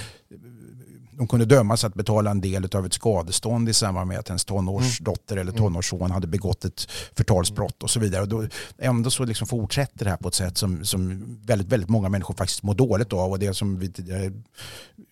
[1.16, 4.44] de kunde dömas att betala en del av ett skadestånd i samband med att ens
[4.44, 5.62] tonårsdotter eller mm.
[5.62, 8.22] tonårsson hade begått ett förtalsbrott och så vidare.
[8.22, 8.46] Och då,
[8.78, 12.34] ändå så liksom fortsätter det här på ett sätt som, som väldigt, väldigt många människor
[12.34, 13.30] faktiskt mår dåligt av.
[13.30, 13.92] Och det som vi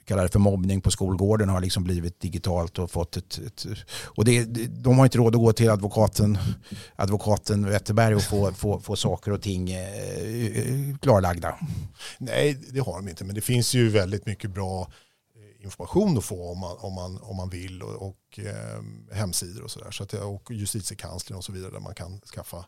[0.04, 3.38] kallade för mobbning på skolgården har liksom blivit digitalt och fått ett...
[3.46, 3.66] ett
[4.04, 6.38] och det, de har inte råd att gå till advokaten,
[6.96, 11.54] advokaten Wetterberg och få, få, få saker och ting eh, klarlagda.
[12.18, 13.24] Nej, det har de inte.
[13.24, 14.88] Men det finns ju väldigt mycket bra
[15.60, 19.70] information att få om man, om man, om man vill och, och eh, hemsidor och
[19.70, 19.90] sådär.
[19.90, 22.64] Så att, och justitiekanslern och så vidare där man kan skaffa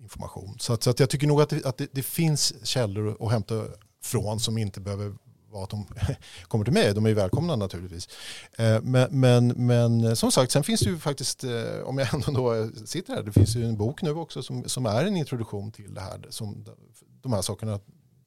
[0.00, 0.56] information.
[0.58, 3.32] Så, att, så att jag tycker nog att, det, att det, det, finns källor att
[3.32, 3.64] hämta
[4.02, 5.14] från som inte behöver
[5.50, 5.86] vara att de
[6.48, 6.94] kommer till mig.
[6.94, 8.08] De är ju välkomna naturligtvis.
[8.58, 12.32] Eh, men, men, men som sagt, sen finns det ju faktiskt, eh, om jag ändå
[12.32, 15.72] då sitter här, det finns ju en bok nu också som, som är en introduktion
[15.72, 16.26] till det här.
[16.30, 16.64] Som,
[17.22, 17.80] de här sakerna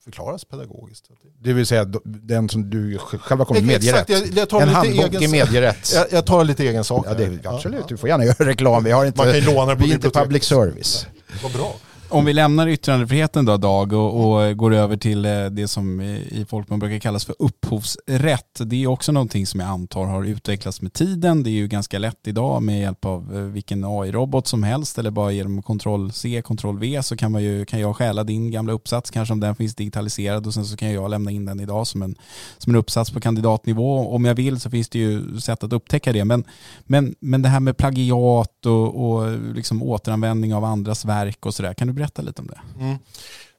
[0.03, 1.05] förklaras pedagogiskt.
[1.41, 4.09] Det vill säga den som du själv har kommit med medierätt.
[4.09, 5.91] jag, jag tar En handbok egen, i medierätt.
[5.95, 7.05] jag, jag tar lite egen sak.
[7.09, 8.83] Ja, det, absolut, Ja, du får gärna göra reklam.
[8.83, 11.07] Vi, har inte, Man kan låna på vi är inte public service.
[11.43, 11.75] Vad bra.
[12.11, 16.45] Om vi lämnar yttrandefriheten då Dag och, och går över till eh, det som i
[16.49, 18.61] folkmun brukar kallas för upphovsrätt.
[18.65, 21.43] Det är också någonting som jag antar har utvecklats med tiden.
[21.43, 25.11] Det är ju ganska lätt idag med hjälp av eh, vilken AI-robot som helst eller
[25.11, 28.73] bara genom kontroll C, kontroll V så kan, man ju, kan jag stjäla din gamla
[28.73, 31.87] uppsats kanske om den finns digitaliserad och sen så kan jag lämna in den idag
[31.87, 32.15] som en,
[32.57, 34.15] som en uppsats på kandidatnivå.
[34.15, 36.25] Om jag vill så finns det ju sätt att upptäcka det.
[36.25, 36.43] Men,
[36.83, 41.73] men, men det här med plagiat och, och liksom återanvändning av andras verk och sådär,
[41.73, 42.61] kan du berätta lite om det?
[42.79, 42.97] Mm.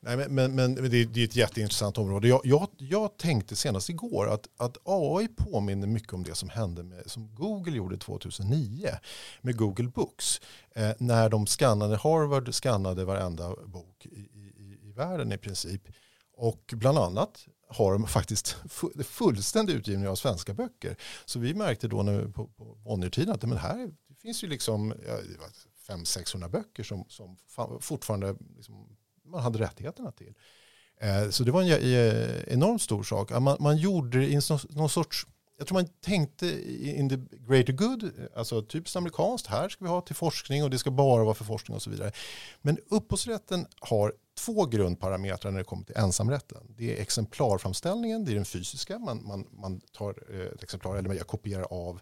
[0.01, 2.29] Nej, men men, men det, är, det är ett jätteintressant område.
[2.29, 6.83] Jag, jag, jag tänkte senast igår att, att AI påminner mycket om det som hände
[6.83, 8.89] med, som Google gjorde 2009
[9.41, 10.41] med Google Books.
[10.75, 15.83] Eh, när de skannade, Harvard skannade varenda bok i, i, i världen i princip.
[16.37, 18.57] Och bland annat har de faktiskt
[19.05, 20.97] fullständig utgivning av svenska böcker.
[21.25, 24.95] Så vi märkte då när, på, på Bonniertiden att men här det finns ju liksom
[25.07, 25.19] ja,
[25.91, 27.37] 500-600 böcker som, som
[27.81, 30.35] fortfarande liksom, man hade rättigheterna till.
[31.01, 33.31] Eh, så det var en eh, enormt stor sak.
[33.31, 35.27] Man, man gjorde det i någon sorts,
[35.59, 36.47] jag tror man tänkte
[36.83, 37.17] in the
[37.49, 41.25] greater good, alltså typiskt amerikanskt, här ska vi ha till forskning och det ska bara
[41.25, 42.13] vara för forskning och så vidare.
[42.63, 46.75] Men upphovsrätten har två grundparametrar när det kommer till ensamrätten.
[46.77, 50.11] Det är exemplarframställningen, det är den fysiska, man, man, man tar
[50.55, 52.01] ett exemplar, eller jag kopierar av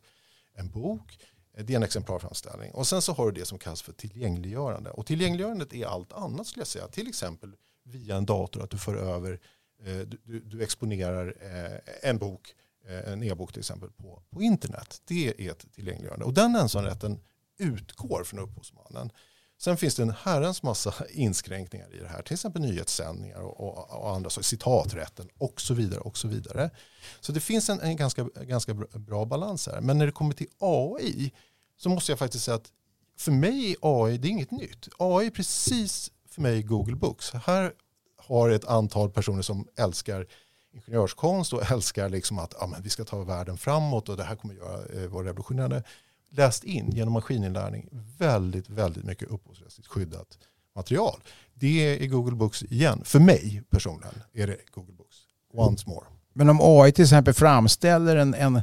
[0.55, 1.19] en bok.
[1.65, 2.71] Det är en exemplarframställning.
[2.71, 4.91] Och sen så har du det som kallas för tillgängliggörande.
[4.91, 6.89] Och tillgängliggörandet är allt annat skulle jag säga.
[6.89, 7.53] Till exempel
[7.85, 9.41] via en dator att du för över,
[9.85, 12.55] eh, du, du, du exponerar eh, en bok,
[12.89, 15.03] eh, en e-bok till exempel på, på internet.
[15.05, 16.25] Det är ett tillgängliggörande.
[16.25, 17.21] Och den ensamrätten
[17.59, 19.11] utgår från upphovsmannen.
[19.61, 22.23] Sen finns det en herrans massa inskränkningar i det här.
[22.23, 24.45] Till exempel nyhetssändningar och, och, och andra saker.
[24.45, 26.01] Citaträtten och så vidare.
[26.01, 26.71] och så vidare.
[27.21, 29.81] Så det finns en, en ganska, ganska bra- bra balans här.
[29.81, 31.33] Men när det kommer till AI
[31.79, 32.73] så måste jag faktiskt säga att
[33.19, 34.89] för mig är AI, det är inget nytt.
[34.99, 37.33] AI är precis för mig Google Books.
[37.33, 37.73] Här
[38.17, 40.27] har ett antal personer som älskar
[40.73, 44.37] ingenjörskonst och älskar liksom att ja, men vi ska ta världen framåt och det här
[44.37, 45.83] kommer göra, eh, vara revolutionerande.
[46.31, 47.89] Läst in genom maskininlärning
[48.19, 50.39] väldigt, väldigt mycket upphovsrättsligt skyddat
[50.75, 51.21] material.
[51.55, 53.05] Det är Google Books igen.
[53.05, 55.17] För mig personligen är det Google Books.
[55.53, 56.07] Once more.
[56.39, 58.63] Men om AI till exempel framställer en, en eh,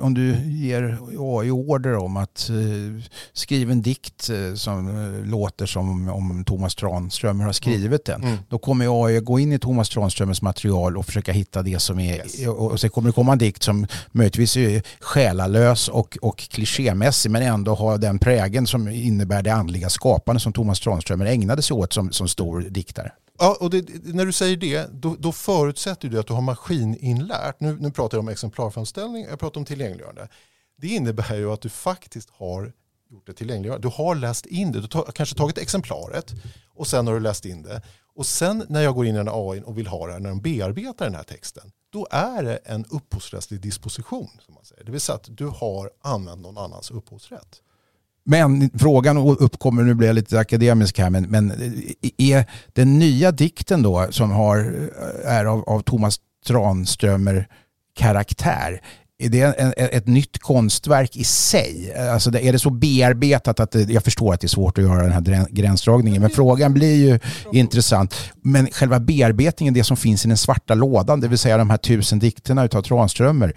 [0.00, 5.66] om du ger AI order om att eh, skriva en dikt eh, som eh, låter
[5.66, 8.22] som om Thomas Tranströmer har skrivit den.
[8.22, 8.36] Mm.
[8.48, 12.16] Då kommer AI gå in i Thomas Tranströmers material och försöka hitta det som är,
[12.16, 12.46] Yes.
[12.46, 17.30] och, och sen kommer det komma en dikt som möjligtvis är själalös och, och klichémässig
[17.30, 21.74] men ändå har den prägen som innebär det andliga skapande som Thomas Tranströmer ägnade sig
[21.74, 23.12] åt som, som stor diktare.
[23.38, 27.60] Ja, och det, när du säger det, då, då förutsätter du att du har maskininlärt.
[27.60, 30.28] Nu, nu pratar jag om exemplarframställning, jag pratar om tillgängliggörande.
[30.76, 32.72] Det innebär ju att du faktiskt har
[33.10, 33.88] gjort det tillgängliggörande.
[33.88, 36.34] Du har läst in det, du har kanske tagit exemplaret
[36.74, 37.82] och sen har du läst in det.
[38.14, 40.20] Och sen när jag går in i den här AI och vill ha det här,
[40.20, 44.28] när de bearbetar den här texten, då är det en upphovsrättslig disposition.
[44.40, 44.84] Som man säger.
[44.84, 47.62] Det vill säga att du har använt någon annans upphovsrätt.
[48.28, 51.52] Men frågan uppkommer, nu blir jag lite akademisk här, men, men
[52.16, 57.48] är den nya dikten då som har, eh, är av, av Thomas Tranströmer
[57.96, 58.80] karaktär,
[59.18, 61.94] är det en, ett nytt konstverk i sig?
[62.12, 65.02] Alltså är det så bearbetat att det, jag förstår att det är svårt att göra
[65.02, 67.18] den här gränsdragningen, men frågan blir ju
[67.52, 68.14] intressant.
[68.42, 71.76] Men själva bearbetningen, det som finns i den svarta lådan, det vill säga de här
[71.76, 73.52] tusen dikterna utav Tranströmer,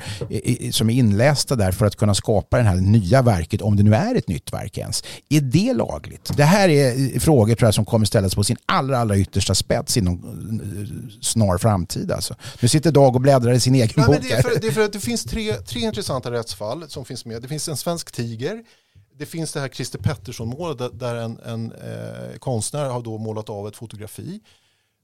[0.72, 3.96] som är inlästa där för att kunna skapa det här nya verket, om det nu
[3.96, 5.04] är ett nytt verk ens.
[5.30, 6.32] Är det lagligt?
[6.38, 9.98] Det här är frågor tror jag som kommer ställas på sin allra, allra yttersta spets
[9.98, 12.12] inom eh, snar framtid.
[12.12, 12.36] Alltså.
[12.60, 14.18] Nu sitter Dag och bläddrar i sin egen Nej, bok.
[14.22, 17.26] det, är för, det är för att det finns tre, tre intressanta rättsfall som finns
[17.26, 17.42] med.
[17.42, 18.64] Det finns en svensk tiger.
[19.14, 23.68] Det finns det här Christer Pettersson-målet där, en, en eh, konstnär har då målat av
[23.68, 24.42] ett fotografi.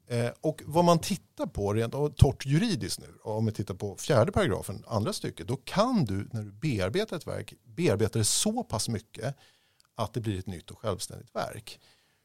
[0.07, 3.95] Eh, och vad man tittar på rent och torrt juridiskt nu, om vi tittar på
[3.95, 8.63] fjärde paragrafen, andra stycket, då kan du när du bearbetar ett verk bearbeta det så
[8.63, 9.35] pass mycket
[9.95, 11.79] att det blir ett nytt och självständigt verk.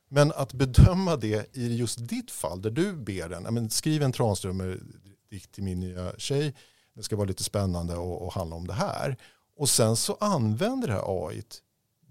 [0.09, 4.13] Men att bedöma det i just ditt fall där du ber den, men skriv en
[4.13, 6.55] Tranströmer-dikt till min nya tjej,
[6.95, 9.17] det ska vara lite spännande och, och handla om det här.
[9.57, 11.43] Och sen så använder det här AI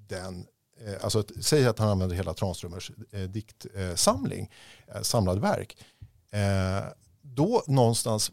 [0.08, 0.46] den,
[0.86, 4.52] eh, alltså att, säg att han använder hela Tranströmers eh, diktsamling,
[4.88, 5.78] eh, samlad verk.
[6.32, 6.84] Eh,
[7.22, 8.32] då någonstans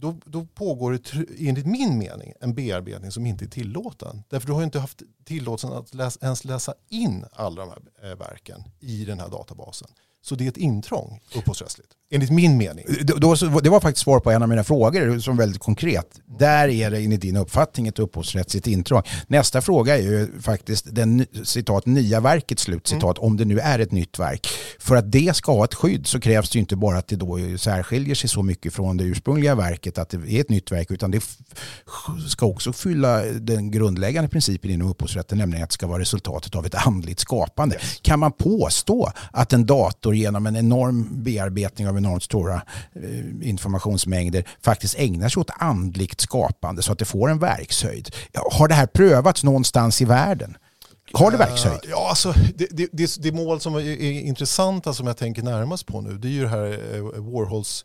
[0.00, 1.14] då, då pågår det
[1.48, 4.22] enligt min mening en bearbetning som inte är tillåten.
[4.28, 8.10] Därför du har ju inte haft tillåtelsen att läsa, ens läsa in alla de här
[8.10, 9.88] eh, verken i den här databasen.
[10.20, 11.92] Så det är ett intrång upphovsrättsligt.
[12.10, 12.84] Enligt min mening.
[13.02, 16.06] Då, det var faktiskt svar på en av mina frågor som är väldigt konkret.
[16.38, 19.02] Där är det enligt din uppfattning ett upphovsrättsligt intrång.
[19.26, 23.26] Nästa fråga är ju faktiskt den citat nya verket slutcitat mm.
[23.26, 24.48] om det nu är ett nytt verk.
[24.78, 27.16] För att det ska ha ett skydd så krävs det ju inte bara att det
[27.16, 30.90] då särskiljer sig så mycket från det ursprungliga verket att det är ett nytt verk
[30.90, 31.24] utan det
[32.28, 36.66] ska också fylla den grundläggande principen inom upphovsrätten nämligen att det ska vara resultatet av
[36.66, 37.74] ett andligt skapande.
[37.74, 37.98] Yes.
[38.02, 44.44] Kan man påstå att en dator genom en enorm bearbetning av enormt stora eh, informationsmängder
[44.62, 48.14] faktiskt ägnar sig åt andligt skapande så att det får en verkshöjd.
[48.52, 50.56] Har det här prövats någonstans i världen?
[51.12, 51.84] Har det verkshöjd?
[51.84, 55.86] Uh, ja, alltså, det, det, det, det, mål som är, intressanta som jag tänker närmast
[55.86, 57.84] på nu det är ju det här uh, Warhols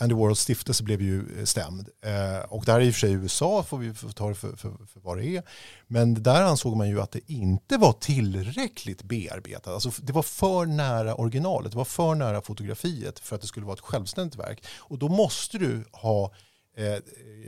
[0.00, 1.88] Andy Warhols stiftelse blev ju eh, stämd.
[2.02, 4.86] Eh, och där är i och för sig USA, får vi ta det för, för,
[4.92, 5.42] för, vad det är.
[5.86, 9.74] Men där ansåg man ju att det inte var tillräckligt bearbetat.
[9.74, 13.66] Alltså det var för nära originalet, det var för nära fotografiet för att det skulle
[13.66, 14.64] vara ett självständigt verk.
[14.78, 16.32] Och då måste du ha
[16.76, 16.96] eh,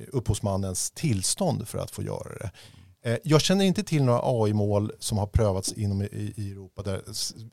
[0.09, 2.50] upphovsmannens tillstånd för att få göra det.
[3.06, 7.02] Eh, jag känner inte till några AI-mål som har prövats inom i, i Europa där,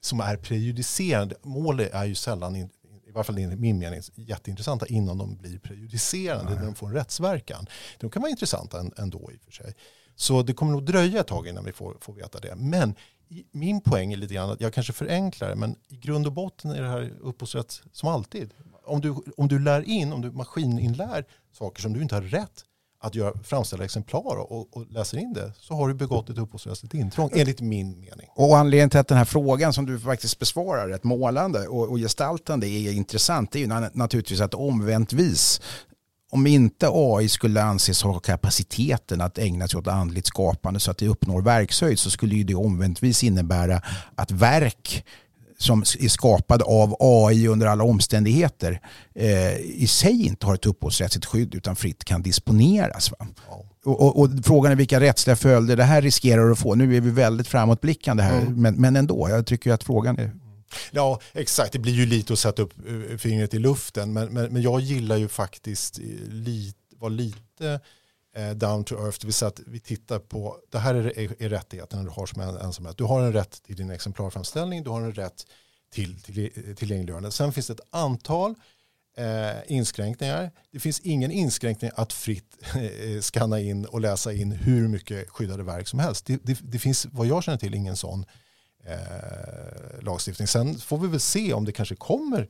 [0.01, 1.35] som är prejudicerande.
[1.43, 2.69] Mål är ju sällan in,
[3.13, 7.67] varje fall enligt min mening, jätteintressanta innan de blir prejudicerande, när de får en rättsverkan.
[7.99, 9.75] De kan vara intressanta ändå i och för sig.
[10.15, 12.55] Så det kommer nog dröja ett tag innan vi får, får veta det.
[12.55, 12.95] Men
[13.51, 16.71] min poäng är lite grann att jag kanske förenklar det, men i grund och botten
[16.71, 18.53] är det här upphovsrätt som alltid.
[18.85, 22.65] Om du, om du lär in, om du maskininlär saker som du inte har rätt
[23.03, 26.93] att göra, framställa exemplar och, och läser in det så har du begått ett upphovsrättsligt
[26.93, 28.27] intrång enligt min mening.
[28.35, 31.97] Och anledningen till att den här frågan som du faktiskt besvarar rätt målande och, och
[31.97, 35.61] gestaltande är intressant det är ju naturligtvis att omväntvis
[36.31, 40.97] om inte AI skulle anses ha kapaciteten att ägna sig åt andligt skapande så att
[40.97, 43.81] det uppnår verkshöjd så skulle ju det omväntvis innebära
[44.15, 45.05] att verk
[45.63, 48.81] som är skapad av AI under alla omständigheter
[49.15, 53.11] eh, i sig inte har ett upphovsrättsligt skydd utan fritt kan disponeras.
[53.11, 53.27] Va?
[53.49, 53.65] Ja.
[53.85, 56.75] Och, och, och, frågan är vilka rättsliga följder det här riskerar att få.
[56.75, 58.61] Nu är vi väldigt framåtblickande här, mm.
[58.61, 59.29] men, men ändå.
[59.29, 60.31] Jag tycker att frågan är
[60.91, 61.73] Ja, exakt.
[61.73, 64.13] Det blir ju lite att sätta upp eh, fingret i luften.
[64.13, 65.99] Men, men, men jag gillar ju faktiskt
[66.29, 67.79] lite, var lite eh,
[68.35, 69.17] Eh, down to earth.
[69.21, 72.25] Det vill säga att vi tittar på, det här är, är, är rättigheterna du har
[72.25, 72.97] som en, ensamhet.
[72.97, 75.47] Du har en rätt till din exemplarframställning, du har en rätt
[75.91, 77.31] till, till eh, tillgängliggörande.
[77.31, 78.55] Sen finns det ett antal
[79.17, 80.51] eh, inskränkningar.
[80.71, 85.29] Det finns ingen inskränkning att fritt eh, eh skanna in och läsa in hur mycket
[85.29, 86.25] skyddade verk som helst.
[86.25, 88.25] Det, det, det finns vad jag känner till ingen sån
[88.85, 90.47] eh, lagstiftning.
[90.47, 92.49] Sen får vi väl se om det kanske kommer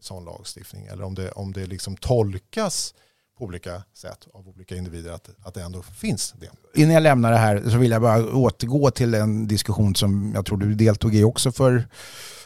[0.00, 2.94] sån lagstiftning eller om det, om det liksom tolkas
[3.38, 6.80] på olika sätt av olika individer att, att det ändå finns det.
[6.80, 10.46] Innan jag lämnar det här så vill jag bara återgå till en diskussion som jag
[10.46, 11.88] tror du deltog i också för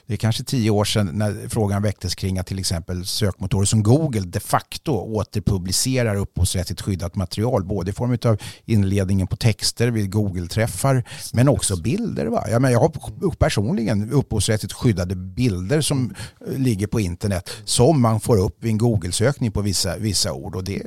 [0.07, 3.83] det är kanske tio år sedan när frågan väcktes kring att till exempel sökmotorer som
[3.83, 10.13] Google de facto återpublicerar upphovsrättsligt skyddat material både i form av inledningen på texter vid
[10.13, 12.27] Google-träffar men också bilder.
[12.27, 12.45] Va?
[12.51, 16.15] Jag, menar, jag har personligen upphovsrättsligt skyddade bilder som
[16.47, 20.57] ligger på internet som man får upp vid en Google-sökning på vissa, vissa ord.
[20.57, 20.83] Och det,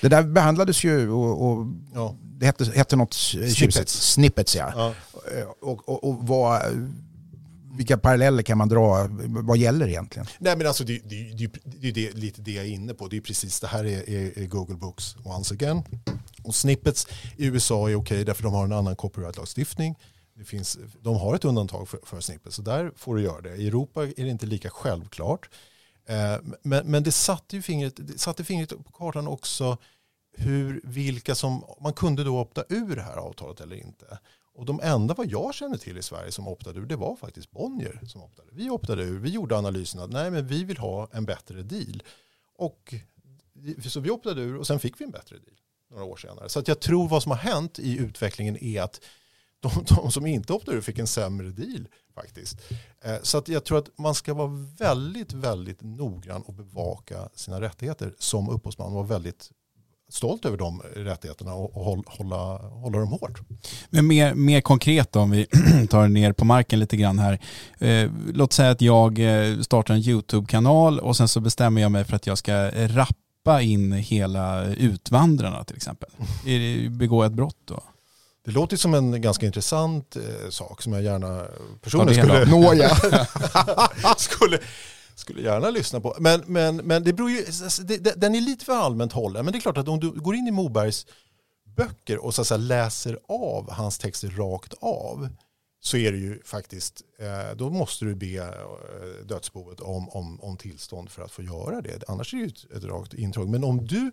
[0.00, 2.16] det där behandlades ju och, och ja.
[2.20, 4.12] det hette, hette något snippets.
[4.12, 4.72] snippets ja.
[4.76, 4.94] ja.
[5.60, 6.62] Och, och, och var
[7.76, 9.08] vilka paralleller kan man dra?
[9.26, 10.26] Vad gäller egentligen?
[10.38, 13.08] Nej, men alltså, det, det, det, det är det, lite det jag är inne på.
[13.08, 15.82] Det är precis det här är, är, är Google Books once again.
[16.42, 17.06] Och snippets
[17.36, 19.98] i USA är okej okay därför de har en annan copyrightlagstiftning.
[20.34, 23.56] Det finns, de har ett undantag för, för snippets så där får du göra det.
[23.56, 25.48] I Europa är det inte lika självklart.
[26.08, 29.78] Eh, men, men det satte ju fingret, det satte fingret på kartan också
[30.36, 34.18] hur, vilka som, man kunde då opta ur det här avtalet eller inte.
[34.54, 37.50] Och de enda vad jag känner till i Sverige som optade ur det var faktiskt
[37.50, 38.48] Bonnier som optade.
[38.52, 42.02] Vi optade ur, vi gjorde analysen att nej men vi vill ha en bättre deal.
[42.56, 42.94] Och
[43.88, 45.56] så vi optade ur och sen fick vi en bättre deal
[45.90, 46.48] några år senare.
[46.48, 49.00] Så att jag tror vad som har hänt i utvecklingen är att
[49.60, 52.58] de, de som inte optade ur fick en sämre deal faktiskt.
[53.00, 57.60] Eh, så att jag tror att man ska vara väldigt, väldigt noggrann och bevaka sina
[57.60, 58.92] rättigheter som upphovsman.
[58.92, 59.50] Vara väldigt
[60.12, 63.40] stolt över de rättigheterna och, hålla, hålla dem hårt.
[63.90, 65.46] Men mer, mer konkret då, om vi
[65.90, 67.38] tar ner på marken lite grann här.
[67.78, 72.04] Eh, låt säga att jag eh, startar en YouTube-kanal och sen så bestämmer jag mig
[72.04, 76.10] för att jag ska rappa in hela Utvandrarna till exempel.
[76.46, 77.82] Är begår jag ett brott då?
[78.44, 81.42] Det låter som en ganska intressant eh, sak som jag gärna
[81.82, 82.88] personligen skulle, Nåja.
[84.16, 84.58] skulle,
[85.14, 86.16] skulle gärna lyssna på.
[86.20, 87.44] Men, men, men det beror ju,
[87.84, 89.44] det, den är lite för allmänt hållen.
[89.44, 91.06] Men det är klart att om du går in i Mobergs
[91.64, 95.28] böcker och så säga, läser av hans texter rakt av
[95.80, 100.56] så är det ju faktiskt, eh, då måste du be eh, dödsboet om, om, om
[100.56, 102.04] tillstånd för att få göra det.
[102.08, 103.50] Annars är det ju ett, ett rakt intrång.
[103.50, 104.10] Men om du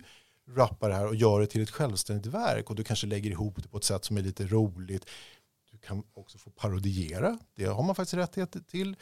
[0.56, 3.56] rappar det här och gör det till ett självständigt verk och du kanske lägger ihop
[3.64, 5.06] det på ett sätt som är lite roligt.
[5.72, 8.96] Du kan också få parodiera, det har man faktiskt rättighet till.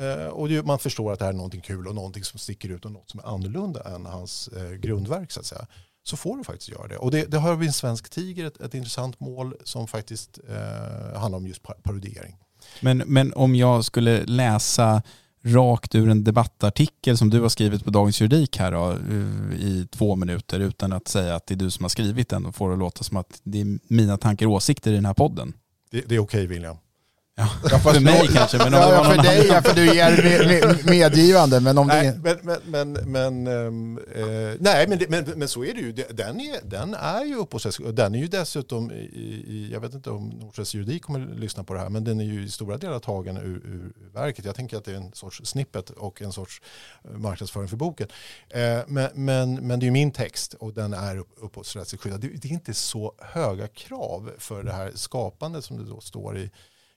[0.00, 2.84] Eh, och man förstår att det här är någonting kul och någonting som sticker ut
[2.84, 5.66] och något som är annorlunda än hans eh, grundverk så att säga.
[6.02, 6.96] Så får du faktiskt göra det.
[6.96, 11.20] Och det, det har vi en svensk tiger, ett, ett intressant mål som faktiskt eh,
[11.20, 12.36] handlar om just parodiering.
[12.80, 15.02] Men, men om jag skulle läsa
[15.44, 19.86] rakt ur en debattartikel som du har skrivit på Dagens Juridik här då, eh, i
[19.90, 22.70] två minuter utan att säga att det är du som har skrivit den och får
[22.70, 25.52] det låta som att det är mina tankar och åsikter i den här podden.
[25.90, 26.76] Det, det är okej okay, William.
[27.36, 28.58] Ja, för mig kanske.
[28.58, 31.60] Men ja, ja, för dig, ja, för du är medgivande.
[31.60, 32.42] Men om nej, det...
[32.44, 35.92] men, men, men, um, uh, nej, men, men, men så är det ju.
[35.92, 37.94] Den är, den är ju upphovsrättslig.
[37.94, 41.64] Den är ju dessutom, i, i, jag vet inte om Norstedts juridik kommer att lyssna
[41.64, 44.44] på det här, men den är ju i stora delar tagen ur, ur, verket.
[44.44, 46.62] Jag tänker att det är en sorts snippet och en sorts
[47.04, 48.08] eh, marknadsföring för boken.
[48.56, 52.20] Uh, men, men, men det är ju min text och den är upp, upphovsrättsligt skyddad.
[52.20, 56.38] Det, det är inte så höga krav för det här skapandet som det då står
[56.38, 56.50] i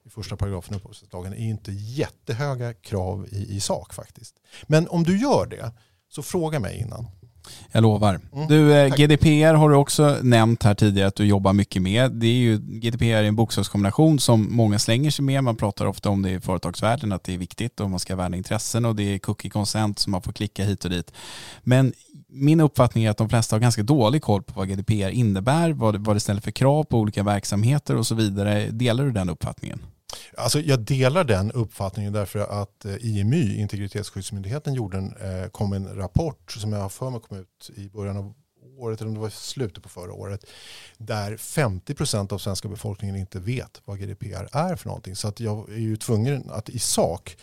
[0.07, 4.35] i första paragrafen i upphovsrättslagen är inte jättehöga krav i, i sak faktiskt.
[4.63, 5.71] Men om du gör det,
[6.09, 7.07] så fråga mig innan.
[7.71, 8.19] Jag lovar.
[8.33, 12.11] Mm, du, eh, GDPR har du också nämnt här tidigare att du jobbar mycket med.
[12.11, 15.43] Det är ju, GDPR är en bokstavskombination som många slänger sig med.
[15.43, 18.37] Man pratar ofta om det i företagsvärlden att det är viktigt och man ska värna
[18.37, 21.11] intressen och det är cookie consent som man får klicka hit och dit.
[21.61, 21.93] Men
[22.29, 25.93] min uppfattning är att de flesta har ganska dålig koll på vad GDPR innebär, vad
[25.93, 28.71] det, vad det ställer för krav på olika verksamheter och så vidare.
[28.71, 29.79] Delar du den uppfattningen?
[30.37, 35.95] Alltså jag delar den uppfattningen därför att eh, IMY, Integritetsskyddsmyndigheten, gjorde en, eh, kom en
[35.95, 38.33] rapport som jag har för mig kom ut i början av
[38.77, 40.45] året, eller om det var slutet på förra året,
[40.97, 45.15] där 50% av svenska befolkningen inte vet vad GDPR är för någonting.
[45.15, 47.37] Så att jag är ju tvungen att i sak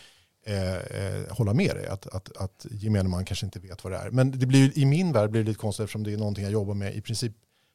[0.47, 3.99] eh, eh, hålla med dig, att, att, att gemene man kanske inte vet vad det
[3.99, 4.11] är.
[4.11, 6.53] Men det blir, i min värld blir det lite konstigt eftersom det är någonting jag
[6.53, 7.33] jobbar med i princip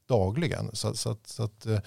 [0.08, 0.70] dagligen.
[0.74, 1.80] Så, så, så att, eh,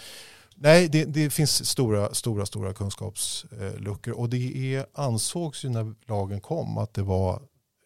[0.56, 6.40] Nej, det, det, finns stora, stora, stora kunskapsluckor och det är, ansågs ju när lagen
[6.40, 7.42] kom att det var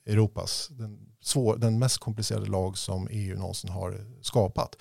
[0.07, 4.77] Europas, den, svår, den mest komplicerade lag som EU någonsin har skapat.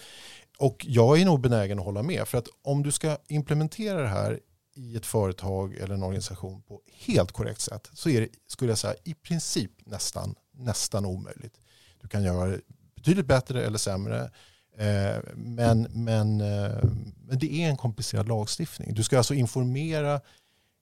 [0.58, 4.08] Och jag är nog benägen att hålla med för att om du ska implementera det
[4.08, 4.40] här
[4.76, 8.78] i ett företag eller en organisation på helt korrekt sätt så är det, skulle jag
[8.78, 11.60] säga, i princip nästan, nästan omöjligt.
[12.02, 12.62] Du kan göra det
[12.96, 14.30] betydligt bättre eller sämre Eh,
[14.78, 16.84] Eh, men, men, eh,
[17.28, 18.94] men det är en komplicerad lagstiftning.
[18.94, 20.14] Du ska alltså informera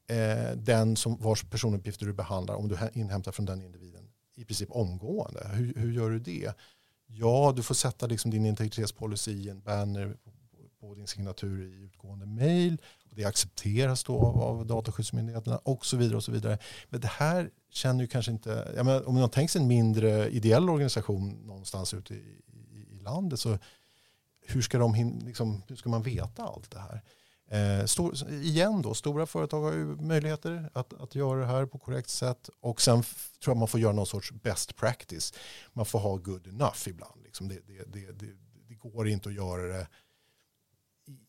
[0.07, 4.71] eh, den som vars personuppgifter du behandlar om du inhämtar från den individen i princip
[4.71, 5.47] omgående.
[5.53, 6.53] Hur, hur gör du det?
[7.07, 10.17] Ja, du får sätta liksom din integritetspolicy i en banner
[10.79, 12.81] på din signatur i utgående mail.
[13.09, 16.17] Det accepteras då av dataskyddsmyndigheterna och så vidare.
[16.17, 16.57] och så vidare.
[16.89, 20.69] Men det här känner ju kanske inte, menar, om man tänker sig en mindre ideell
[20.69, 23.57] organisation någonstans ute i, i, i landet så
[24.45, 27.01] hur ska, de, liksom, hur ska man veta allt det här?
[27.53, 31.79] Eh, stor, igen då, stora företag har ju möjligheter att, att göra det här på
[31.79, 32.49] korrekt sätt.
[32.59, 35.33] Och sen tror jag man får göra någon sorts best practice.
[35.73, 37.23] Man får ha good enough ibland.
[37.23, 38.33] Liksom det, det, det, det,
[38.67, 39.87] det går inte att göra det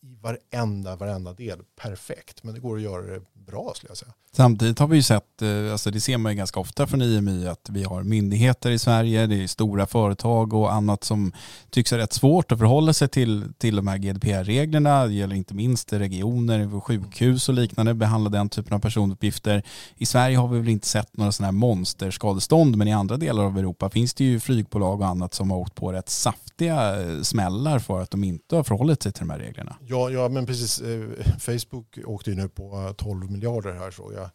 [0.04, 2.44] i varenda, varenda del perfekt.
[2.44, 4.12] Men det går att göra det bra skulle jag säga.
[4.36, 7.48] Samtidigt har vi ju sett, eh, alltså det ser man ju ganska ofta från IMI,
[7.48, 11.32] att vi har myndigheter i Sverige, det är stora företag och annat som
[11.70, 15.06] tycks ha rätt svårt att förhålla sig till, till de här GDPR-reglerna.
[15.06, 19.62] Det gäller inte minst regioner, sjukhus och liknande, behandla den typen av personuppgifter.
[19.96, 23.44] I Sverige har vi väl inte sett några sådana här monsterskadestånd, men i andra delar
[23.44, 27.20] av Europa finns det ju flygbolag och annat som har åkt på rätt saftiga eh,
[27.22, 29.76] smällar för att de inte har förhållit sig till de här reglerna.
[29.80, 30.80] Ja, ja men precis.
[30.80, 34.30] Eh, Facebook åkte ju nu på eh, 12 miljarder här såg jag.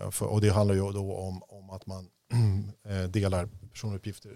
[0.00, 2.08] Eh, och det handlar ju då om, om att man
[3.08, 4.30] delar personuppgifter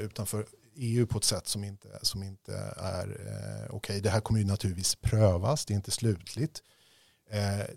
[0.00, 3.06] utanför EU på ett sätt som inte, som inte är
[3.68, 3.76] okej.
[3.76, 4.00] Okay.
[4.00, 6.62] Det här kommer ju naturligtvis prövas, det är inte slutligt.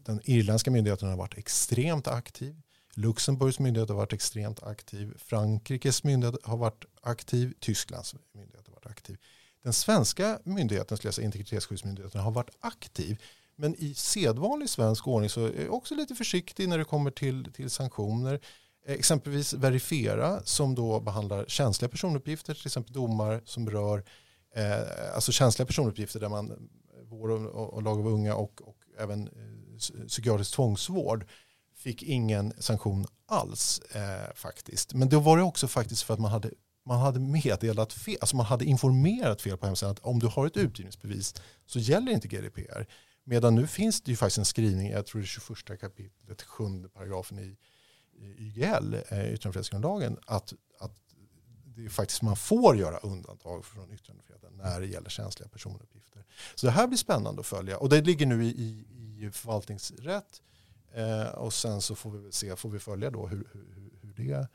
[0.05, 2.61] Den irländska myndigheten har varit extremt aktiv.
[2.95, 5.13] Luxemburgs myndighet har varit extremt aktiv.
[5.17, 7.53] Frankrikes myndighet har varit aktiv.
[7.59, 9.17] Tysklands myndighet har varit aktiv.
[9.63, 13.21] Den svenska myndigheten, skulle jag säga, integritetsskyddsmyndigheten, har varit aktiv
[13.55, 17.53] men i sedvanlig svensk ordning så är jag också lite försiktig när det kommer till,
[17.53, 18.39] till sanktioner.
[18.85, 24.03] Exempelvis Verifiera som då behandlar känsliga personuppgifter, till exempel domar som rör,
[24.55, 26.69] eh, alltså känsliga personuppgifter där man
[27.09, 31.25] vård och, och lag av unga och, och även eh, psykiatrisk tvångsvård
[31.75, 34.93] fick ingen sanktion alls eh, faktiskt.
[34.93, 36.51] Men då var det också faktiskt för att man hade
[36.85, 40.47] man hade meddelat fel, alltså man hade informerat fel på hemsidan att om du har
[40.47, 42.87] ett utgivningsbevis så gäller inte GDPR.
[43.23, 46.63] Medan nu finns det ju faktiskt en skrivning, jag tror det är 21 kapitlet, 7
[46.93, 47.57] paragrafen i,
[48.17, 51.03] i YGL, eh, yttrandefrihetsgrundlagen, att, att
[51.75, 56.25] det är faktiskt man får göra undantag från yttrandefriheten när det gäller känsliga personuppgifter.
[56.55, 58.85] Så det här blir spännande att följa och det ligger nu i, i,
[59.25, 60.41] i förvaltningsrätt
[60.93, 64.47] eh, och sen så får vi se, får vi följa då hur, hur, hur det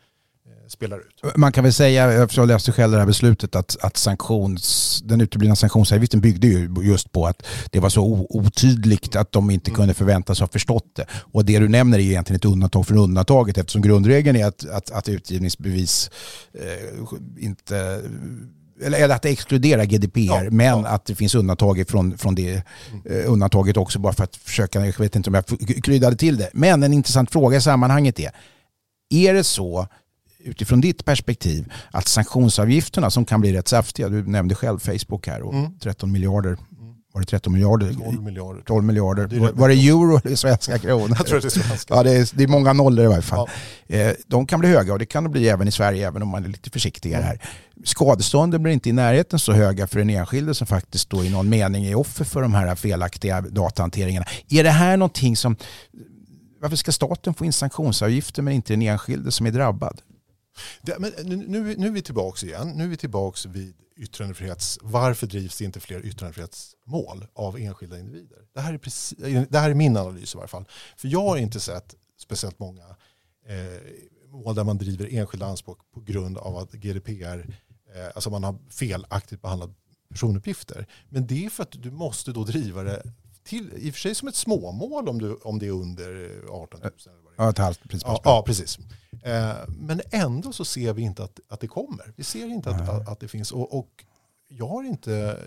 [0.68, 1.36] spelar ut.
[1.36, 5.57] Man kan väl säga, jag läste själv det här beslutet, att, att sanktions, den uteblivna
[5.57, 10.40] sanktionsavgiften byggde ju just på att det var så otydligt att de inte kunde förväntas
[10.40, 11.07] ha förstått det.
[11.11, 14.90] Och det du nämner är egentligen ett undantag från undantaget eftersom grundregeln är att, att,
[14.90, 16.11] att utgivningsbevis
[16.55, 18.03] eh, inte
[18.82, 20.86] eller att exkludera GDPR, ja, men ja.
[20.86, 22.62] att det finns undantag från, från det
[23.05, 25.44] eh, undantaget också bara för att försöka, jag vet inte om jag
[25.84, 26.51] kryddade till det.
[26.53, 28.30] Men en intressant fråga i sammanhanget är,
[29.11, 29.88] är det så
[30.39, 35.43] utifrån ditt perspektiv att sanktionsavgifterna som kan bli rätt saftiga, du nämnde själv Facebook här
[35.43, 35.78] och mm.
[35.78, 36.57] 13 miljarder
[37.12, 37.93] var det 13 miljarder?
[37.93, 38.62] 12 miljarder.
[38.62, 39.26] 12 miljarder.
[39.26, 41.16] Det var, var det euro eller svenska kronor?
[41.18, 41.95] Jag tror det är svenska.
[41.95, 43.49] Ja, det är, det är många nollor i varje fall.
[43.86, 43.97] Ja.
[43.97, 46.28] Eh, de kan bli höga och det kan det bli även i Sverige även om
[46.28, 47.41] man är lite försiktigare här.
[47.84, 51.49] Skadestånden blir inte i närheten så höga för den enskilde som faktiskt då i någon
[51.49, 54.26] mening är offer för de här felaktiga datahanteringarna.
[54.49, 55.57] Är det här någonting som
[56.61, 60.01] varför ska staten få in sanktionsavgifter men inte den enskilde som är drabbad?
[60.82, 62.68] Det, men nu, nu är vi tillbaka igen.
[62.68, 64.78] Nu är vi tillbaka vid yttrandefrihets...
[64.82, 68.38] Varför drivs det inte fler yttrandefrihetsmål av enskilda individer?
[68.54, 70.68] Det här är, precis, det här är min analys i varje fall.
[70.96, 72.84] För jag har inte sett speciellt många
[73.46, 77.56] eh, mål där man driver enskilda anspråk på grund av att GDPR,
[77.94, 79.70] eh, alltså man har felaktigt behandlat
[80.11, 80.86] personuppgifter.
[81.09, 83.12] Men det är för att du måste då driva det
[83.49, 86.80] till, i och för sig som ett småmål om, du, om det är under 18
[86.80, 86.92] 000.
[87.36, 88.78] Ja, ett halvt ja, ja, precis.
[89.22, 92.12] Eh, men ändå så ser vi inte att, att det kommer.
[92.16, 93.53] Vi ser inte att, att, att, det finns.
[93.53, 94.05] Och, och,
[94.49, 95.38] jag har inte,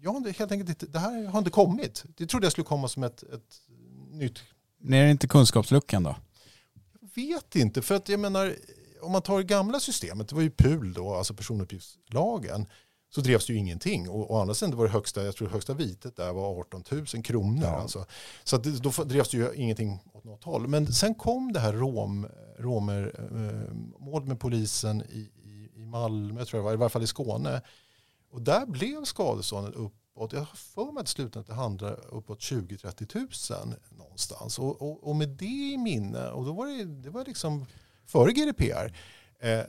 [0.00, 2.04] jag har helt enkelt inte, det här har inte kommit.
[2.16, 3.60] Det trodde jag skulle komma som ett, ett
[4.10, 4.38] nytt.
[4.78, 6.16] Men är det inte kunskapsluckan då?
[7.00, 8.56] Jag vet inte, för att jag menar,
[9.02, 12.66] om man tar det gamla systemet, det var ju PUL då, alltså personuppgiftslagen
[13.10, 14.08] så drevs det ju ingenting.
[14.08, 17.06] Och å andra sidan var det högsta, jag tror högsta vitet där var 18 000
[17.06, 17.64] kronor.
[17.64, 17.80] Ja.
[17.80, 18.06] Alltså.
[18.44, 20.68] Så att då drevs det ju ingenting åt något håll.
[20.68, 22.26] Men sen kom det här rom,
[22.58, 27.06] romermålet eh, med polisen i, i, i Malmö, tror jag var, i varje fall i
[27.06, 27.62] Skåne.
[28.30, 33.64] Och där blev skadeståndet uppåt, jag har för mig att slutändan det handlar uppåt 20-30
[33.64, 34.58] 000 någonstans.
[34.58, 37.66] Och, och, och, med det i minne, och då var det, det var liksom
[38.06, 38.96] före GDPR,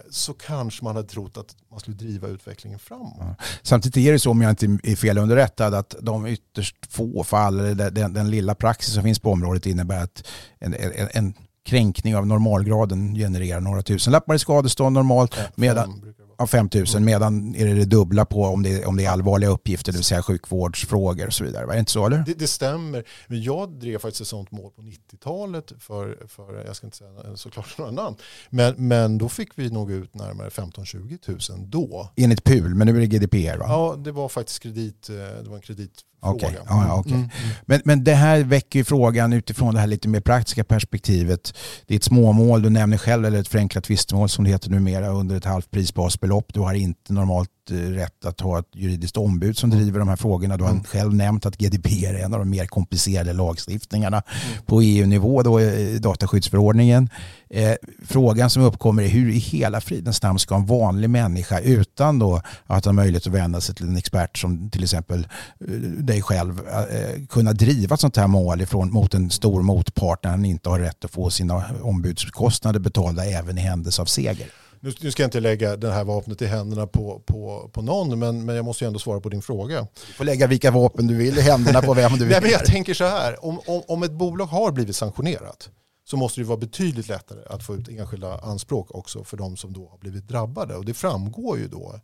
[0.09, 3.17] så kanske man hade trott att man skulle driva utvecklingen framåt.
[3.19, 3.35] Ja.
[3.61, 7.59] Samtidigt är det så, om jag inte är fel underrättad, att de ytterst få fall,
[7.59, 10.27] eller den, den lilla praxis som finns på området innebär att
[10.59, 11.33] en, en, en
[11.65, 15.35] kränkning av normalgraden genererar några tusen lappar i skadestånd normalt.
[15.55, 17.05] Medan, av 5 000 mm.
[17.05, 20.05] medan är det det dubbla på om det, om det är allvarliga uppgifter, det vill
[20.05, 21.65] säga sjukvårdsfrågor och så vidare.
[21.65, 22.17] Var det inte så eller?
[22.17, 23.03] Det, det stämmer.
[23.27, 27.35] Men jag drev faktiskt ett sånt mål på 90-talet för, för, jag ska inte säga
[27.35, 28.15] såklart några namn,
[28.49, 32.09] men, men då fick vi nog ut närmare 15-20 000 då.
[32.15, 33.65] Enligt PUL, men nu är det GDPR va?
[33.67, 36.51] Ja, det var faktiskt kredit, eh, det var en kredit Okay.
[36.53, 37.13] Ja, ja, okay.
[37.13, 37.29] Mm.
[37.65, 41.53] Men, men det här väcker ju frågan utifrån det här lite mer praktiska perspektivet.
[41.87, 45.07] Det är ett småmål, du nämner själv, eller ett förenklat tvistemål som det heter numera,
[45.07, 46.53] under ett halvt prisbasbelopp.
[46.53, 50.57] Du har inte normalt rätt att ha ett juridiskt ombud som driver de här frågorna.
[50.57, 50.83] Du har mm.
[50.83, 54.65] själv nämnt att GDPR är en av de mer komplicerade lagstiftningarna mm.
[54.65, 55.59] på EU-nivå, då,
[55.99, 57.09] dataskyddsförordningen.
[57.49, 57.73] Eh,
[58.05, 62.41] frågan som uppkommer är hur i hela fridens namn ska en vanlig människa utan då
[62.65, 65.27] att ha möjlighet att vända sig till en expert som till exempel
[65.59, 70.23] eh, dig själv eh, kunna driva ett sånt här mål ifrån, mot en stor motpart
[70.23, 74.47] när han inte har rätt att få sina ombudskostnader betalda även i händelse av seger
[74.81, 78.19] nu, nu, ska jag inte lägga det här vapnet i händerna på, på, på någon,
[78.19, 79.87] men, men jag måste ju ändå svara på din fråga.
[80.07, 82.27] Du får lägga vilka vapen du vill i händerna på vem du vill.
[82.27, 85.69] Nej, men jag tänker så här, om, om, om ett bolag har blivit sanktionerat
[86.03, 89.73] så måste det vara betydligt lättare att få ut enskilda anspråk också för de som
[89.73, 90.75] då har blivit drabbade.
[90.75, 91.99] Och det framgår ju då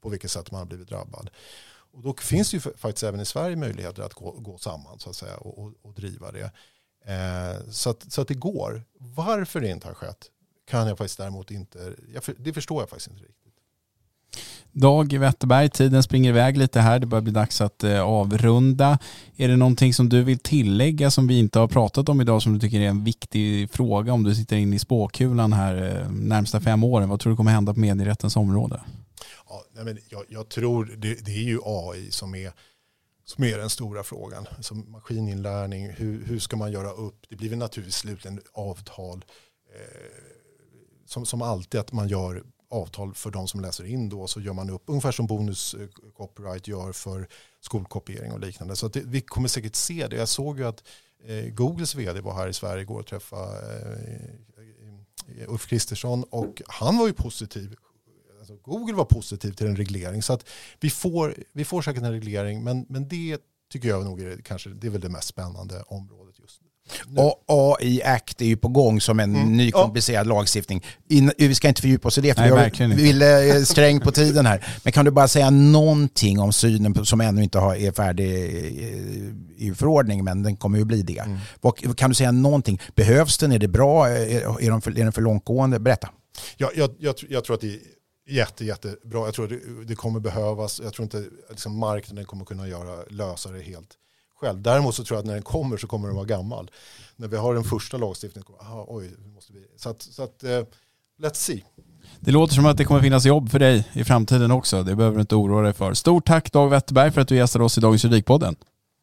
[0.00, 1.30] på vilket sätt man har blivit drabbad.
[1.92, 5.10] Och då finns det ju faktiskt även i Sverige möjligheter att gå, gå samman så
[5.10, 6.50] att säga, och, och, och driva det.
[7.06, 8.84] Eh, så, att, så att det går.
[8.98, 10.30] Varför det inte har skett,
[10.66, 11.94] kan jag faktiskt däremot inte,
[12.38, 13.46] det förstår jag faktiskt inte riktigt.
[14.72, 16.98] Dag Wetterberg, tiden springer iväg lite här.
[16.98, 18.98] Det börjar bli dags att eh, avrunda.
[19.36, 22.54] Är det någonting som du vill tillägga som vi inte har pratat om idag som
[22.54, 26.60] du tycker är en viktig fråga om du sitter inne i spåkulan här eh, närmsta
[26.60, 27.08] fem åren?
[27.08, 28.80] Vad tror du kommer hända på medierättens område?
[29.48, 32.52] Ja, nej men jag, jag tror det, det, är ju AI som är,
[33.24, 34.46] som är den stora frågan.
[34.60, 37.26] Som maskininlärning, hur, hur ska man göra upp?
[37.28, 39.24] Det blir väl naturligtvis slutligen avtal.
[39.74, 40.35] Eh,
[41.06, 44.52] som, som alltid att man gör avtal för de som läser in då så gör
[44.52, 47.28] man upp ungefär som Bonus eh, Copyright gör för
[47.60, 48.76] skolkopiering och liknande.
[48.76, 50.16] Så det, vi kommer säkert se det.
[50.16, 50.84] Jag såg ju att
[51.24, 53.76] eh, Googles vd var här i Sverige igår och träffade
[54.58, 57.76] eh, eh, Ulf Kristersson och han var ju positiv.
[58.38, 60.48] Alltså Google var positiv till en reglering så att
[60.80, 63.38] vi får, vi får säkert en reglering men, men det
[63.72, 66.65] tycker jag nog är, kanske, det är väl det mest spännande området just nu.
[67.16, 69.56] Och AI Act är ju på gång som en mm.
[69.56, 70.84] ny komplicerad lagstiftning.
[71.08, 74.46] In, vi ska inte fördjupa oss i det för Nej, vi vill sträng på tiden
[74.46, 74.66] här.
[74.82, 78.26] Men kan du bara säga någonting om synen på, som ännu inte har, är färdig
[79.56, 81.18] i förordning men den kommer ju bli det.
[81.18, 81.38] Mm.
[81.60, 82.80] Vad, kan du säga någonting?
[82.94, 83.52] Behövs den?
[83.52, 84.08] Är det bra?
[84.08, 85.78] Är, är, de för, är den för långtgående?
[85.78, 86.08] Berätta.
[86.56, 87.78] Ja, jag, jag, jag tror att det är
[88.28, 89.24] jätte, jättebra.
[89.24, 90.80] Jag tror det, det kommer behövas.
[90.84, 93.88] Jag tror inte liksom marknaden kommer kunna göra, lösa det helt
[94.40, 94.62] själv.
[94.62, 96.70] Däremot så tror jag att när den kommer så kommer den vara gammal.
[97.16, 99.66] När vi har den första lagstiftningen, aha, oj, måste vi.
[99.76, 100.50] Så att, så att uh,
[101.18, 101.64] let's see.
[102.20, 104.82] Det låter som att det kommer finnas jobb för dig i framtiden också.
[104.82, 105.94] Det behöver du inte oroa dig för.
[105.94, 108.56] Stort tack Dag Wetterberg för att du gästade oss i Dagens Juridikpodden.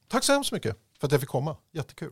[0.07, 1.55] Tack så hemskt mycket för att jag fick komma.
[1.73, 2.11] Jättekul.